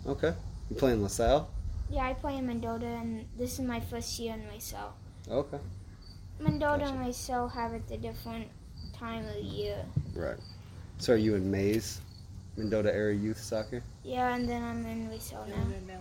Okay. 0.07 0.35
You 0.71 0.77
playing 0.77 1.03
LaSalle? 1.03 1.49
Yeah, 1.91 2.05
I 2.05 2.15
play 2.15 2.37
in 2.37 2.47
Mendota, 2.47 2.87
and 2.87 3.27
this 3.39 3.55
is 3.55 3.61
my 3.61 3.81
first 3.81 4.19
year 4.19 4.35
in 4.35 4.47
myself. 4.49 4.93
Okay. 5.29 5.59
Mendota 6.41 6.81
Gotcha. 6.81 6.93
and 6.93 7.01
myself 7.01 7.53
have 7.53 7.73
it 7.73 7.89
the 7.89 7.97
different 7.97 8.49
time 8.99 9.27
of 9.29 9.37
year. 9.37 9.85
Right. 10.15 10.37
So 10.99 11.13
are 11.13 11.17
you 11.17 11.35
in 11.35 11.51
Mays? 11.51 12.01
Mendota 12.57 12.93
Area 12.95 13.17
Youth 13.19 13.39
Soccer? 13.39 13.83
Yeah, 14.03 14.35
and 14.35 14.49
then 14.49 14.63
I'm 14.63 14.85
in 14.87 15.09
myself 15.11 15.47
now. 15.49 15.57
no, 15.57 15.95
no. 15.95 16.01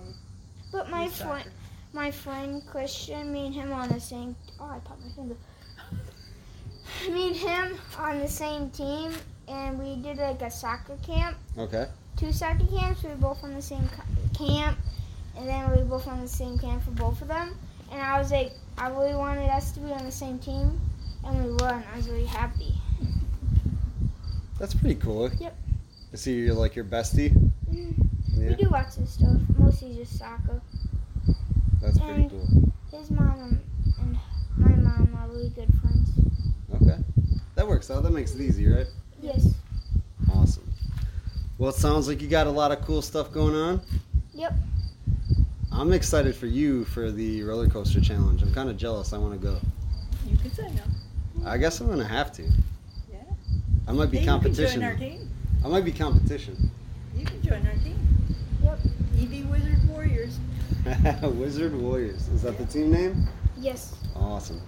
But 0.71 0.89
my 0.89 1.03
Youth 1.05 1.17
friend, 1.17 1.43
soccer. 1.43 1.51
my 1.93 2.11
friend 2.11 2.65
Christian, 2.65 3.31
me 3.33 3.47
and 3.47 3.53
him 3.55 3.73
on 3.73 3.89
the 3.89 3.99
same. 3.99 4.35
Oh, 4.59 4.65
I 4.65 4.79
popped 4.79 5.03
my 5.03 5.09
finger. 5.11 5.35
Me 7.11 7.27
and 7.27 7.35
him 7.35 7.77
on 7.97 8.19
the 8.19 8.27
same 8.27 8.69
team, 8.69 9.11
and 9.49 9.77
we 9.77 9.95
did 10.01 10.17
like 10.17 10.41
a 10.41 10.49
soccer 10.49 10.95
camp. 11.05 11.35
Okay. 11.57 11.87
two 12.15 12.31
soccer 12.31 12.65
camps. 12.67 13.03
We 13.03 13.09
were 13.09 13.15
both 13.15 13.43
on 13.43 13.53
the 13.53 13.61
same 13.61 13.87
co- 13.89 14.45
camp, 14.45 14.77
and 15.37 15.47
then 15.47 15.69
we 15.71 15.77
were 15.79 15.85
both 15.85 16.07
on 16.07 16.21
the 16.21 16.27
same 16.27 16.57
camp 16.57 16.83
for 16.83 16.91
both 16.91 17.21
of 17.21 17.27
them. 17.27 17.57
And 17.91 18.01
I 18.01 18.17
was 18.17 18.31
like, 18.31 18.53
I 18.77 18.87
really 18.89 19.15
wanted 19.15 19.49
us 19.49 19.71
to 19.73 19.79
be 19.81 19.91
on 19.91 20.05
the 20.05 20.11
same 20.11 20.39
team, 20.39 20.79
and 21.25 21.43
we 21.43 21.51
were, 21.51 21.67
and 21.69 21.83
I 21.93 21.97
was 21.97 22.07
really 22.07 22.25
happy. 22.25 22.75
That's 24.65 24.73
pretty 24.73 24.95
cool. 24.95 25.29
Yep. 25.39 25.55
I 26.11 26.15
see 26.15 26.33
you're 26.39 26.55
like 26.55 26.75
your 26.75 26.85
bestie. 26.85 27.29
Mm, 27.71 27.93
Yeah. 28.33 28.49
We 28.49 28.55
do 28.55 28.69
lots 28.69 28.97
of 28.97 29.07
stuff, 29.07 29.37
mostly 29.59 29.93
just 29.93 30.17
soccer. 30.17 30.59
That's 31.83 31.99
pretty 31.99 32.29
cool. 32.29 32.71
His 32.89 33.11
mom 33.11 33.39
and, 33.43 33.61
and 33.99 34.17
my 34.57 34.69
mom 34.69 35.15
are 35.21 35.27
really 35.27 35.49
good 35.49 35.71
friends. 35.79 36.09
Okay. 36.81 36.97
That 37.53 37.67
works 37.67 37.91
out. 37.91 38.01
That 38.01 38.09
makes 38.09 38.33
it 38.33 38.41
easy, 38.41 38.67
right? 38.67 38.87
Yes. 39.21 39.53
Awesome. 40.33 40.67
Well, 41.59 41.69
it 41.69 41.75
sounds 41.75 42.07
like 42.07 42.19
you 42.23 42.27
got 42.27 42.47
a 42.47 42.51
lot 42.51 42.71
of 42.71 42.81
cool 42.81 43.03
stuff 43.03 43.31
going 43.31 43.53
on. 43.53 43.81
Yep. 44.33 44.53
I'm 45.71 45.93
excited 45.93 46.35
for 46.35 46.47
you 46.47 46.85
for 46.85 47.11
the 47.11 47.43
roller 47.43 47.67
coaster 47.67 48.01
challenge. 48.01 48.41
I'm 48.41 48.51
kind 48.51 48.71
of 48.71 48.77
jealous. 48.77 49.13
I 49.13 49.19
want 49.19 49.39
to 49.39 49.47
go. 49.47 49.59
You 50.27 50.37
can 50.39 50.51
say 50.51 50.71
no. 50.71 51.47
I 51.47 51.59
guess 51.59 51.79
I'm 51.81 51.87
gonna 51.87 52.03
have 52.03 52.31
to. 52.37 52.49
Yeah. 53.85 53.91
I 53.91 53.93
might 53.93 54.11
be 54.11 54.17
Hey, 54.19 54.25
competition. 54.25 54.81
You 54.81 54.87
can 54.87 54.97
join 54.99 55.09
our 55.09 55.17
team. 55.17 55.29
I 55.63 55.67
might 55.67 55.85
be 55.85 55.91
competition. 55.91 56.71
You 57.17 57.25
can 57.25 57.41
join 57.41 57.65
our 57.67 57.73
team. 57.83 57.99
Yep. 58.63 58.79
EV 59.19 59.49
Wizard 59.49 59.89
Warriors. 59.89 60.37
Wizard 61.23 61.75
Warriors. 61.75 62.27
Is 62.29 62.41
that 62.43 62.57
the 62.57 62.65
team 62.65 62.91
name? 62.91 63.27
Yes. 63.57 63.95
Awesome. 64.15 64.61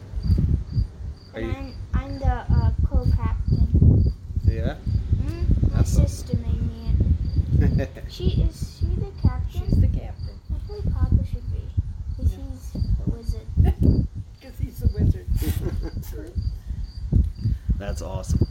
Are 1.34 1.39
And 1.39 1.47
you? 1.47 1.53
I'm, 1.53 1.74
I'm 1.93 2.20
the 2.20 2.26
uh, 2.28 2.72
co-captain. 2.88 4.13
Yeah. 4.45 4.76
Mm, 5.22 5.63
my 5.72 5.78
That's 5.78 5.97
awesome. 5.97 6.07
sister 6.07 6.38
made 6.38 6.61
me 6.61 7.84
it. 7.84 7.89
She 8.09 8.41
is 8.47 8.78
she 8.80 8.86
the 8.95 9.11
captain? 9.22 9.61
She's 9.68 9.80
the 9.82 9.88
captain. 9.88 10.39
I 10.53 10.68
feel 10.68 10.78
like 10.78 10.93
Papa 10.93 11.26
should 11.30 11.43
be. 11.51 11.61
Because 12.15 12.34
Yeah. 12.34 12.39
he's 12.49 12.76
a 13.05 13.09
wizard. 13.09 13.47
Because 14.39 14.59
he's 14.59 14.84
a 14.84 14.88
wizard. 14.88 15.26
That's 17.78 18.01
awesome. 18.01 18.47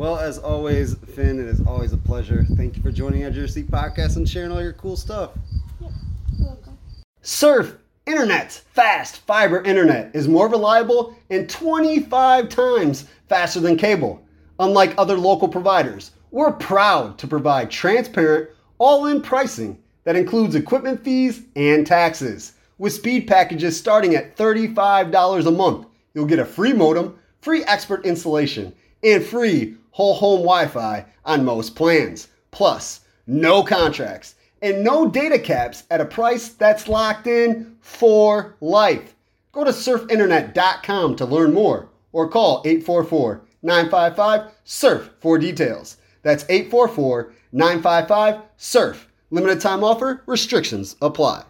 Yep. 0.00 0.06
Well, 0.08 0.18
as 0.18 0.38
always, 0.38 0.94
Finn, 1.14 1.38
it 1.38 1.46
is 1.46 1.60
always 1.66 1.92
a 1.92 1.98
pleasure. 1.98 2.46
Thank 2.56 2.74
you 2.74 2.82
for 2.82 2.90
joining 2.90 3.22
our 3.24 3.30
Jersey 3.30 3.62
podcast 3.62 4.16
and 4.16 4.26
sharing 4.26 4.50
all 4.50 4.62
your 4.62 4.72
cool 4.72 4.96
stuff. 4.96 5.32
You're 5.78 5.90
welcome. 6.38 6.78
Surf 7.20 7.76
Internet's 8.06 8.60
fast 8.72 9.18
fiber 9.18 9.62
internet 9.62 10.10
is 10.14 10.26
more 10.26 10.48
reliable 10.48 11.14
and 11.28 11.50
25 11.50 12.48
times 12.48 13.08
faster 13.28 13.60
than 13.60 13.76
cable. 13.76 14.22
Unlike 14.58 14.94
other 14.96 15.18
local 15.18 15.48
providers, 15.48 16.12
we're 16.30 16.52
proud 16.52 17.18
to 17.18 17.26
provide 17.26 17.70
transparent, 17.70 18.48
all 18.78 19.04
in 19.04 19.20
pricing 19.20 19.78
that 20.04 20.16
includes 20.16 20.54
equipment 20.54 21.04
fees 21.04 21.42
and 21.56 21.86
taxes. 21.86 22.54
With 22.78 22.94
speed 22.94 23.28
packages 23.28 23.78
starting 23.78 24.14
at 24.14 24.34
$35 24.34 25.46
a 25.46 25.50
month, 25.50 25.88
you'll 26.14 26.24
get 26.24 26.38
a 26.38 26.44
free 26.46 26.72
modem, 26.72 27.18
free 27.42 27.64
expert 27.64 28.06
installation, 28.06 28.72
and 29.02 29.22
free 29.22 29.76
whole 29.92 30.14
home 30.14 30.40
Wi 30.40 30.66
Fi 30.66 31.06
on 31.24 31.44
most 31.44 31.74
plans. 31.74 32.28
Plus, 32.50 33.00
no 33.26 33.62
contracts 33.62 34.34
and 34.62 34.84
no 34.84 35.08
data 35.08 35.38
caps 35.38 35.84
at 35.90 36.00
a 36.00 36.04
price 36.04 36.48
that's 36.48 36.88
locked 36.88 37.26
in 37.26 37.76
for 37.80 38.56
life. 38.60 39.14
Go 39.52 39.64
to 39.64 39.70
surfinternet.com 39.70 41.16
to 41.16 41.24
learn 41.24 41.54
more 41.54 41.88
or 42.12 42.28
call 42.28 42.62
844 42.64 43.42
955 43.62 44.52
SURF 44.64 45.10
for 45.20 45.38
details. 45.38 45.96
That's 46.22 46.44
844 46.48 47.32
955 47.52 48.42
SURF. 48.56 49.08
Limited 49.30 49.60
time 49.60 49.84
offer, 49.84 50.22
restrictions 50.26 50.96
apply. 51.00 51.44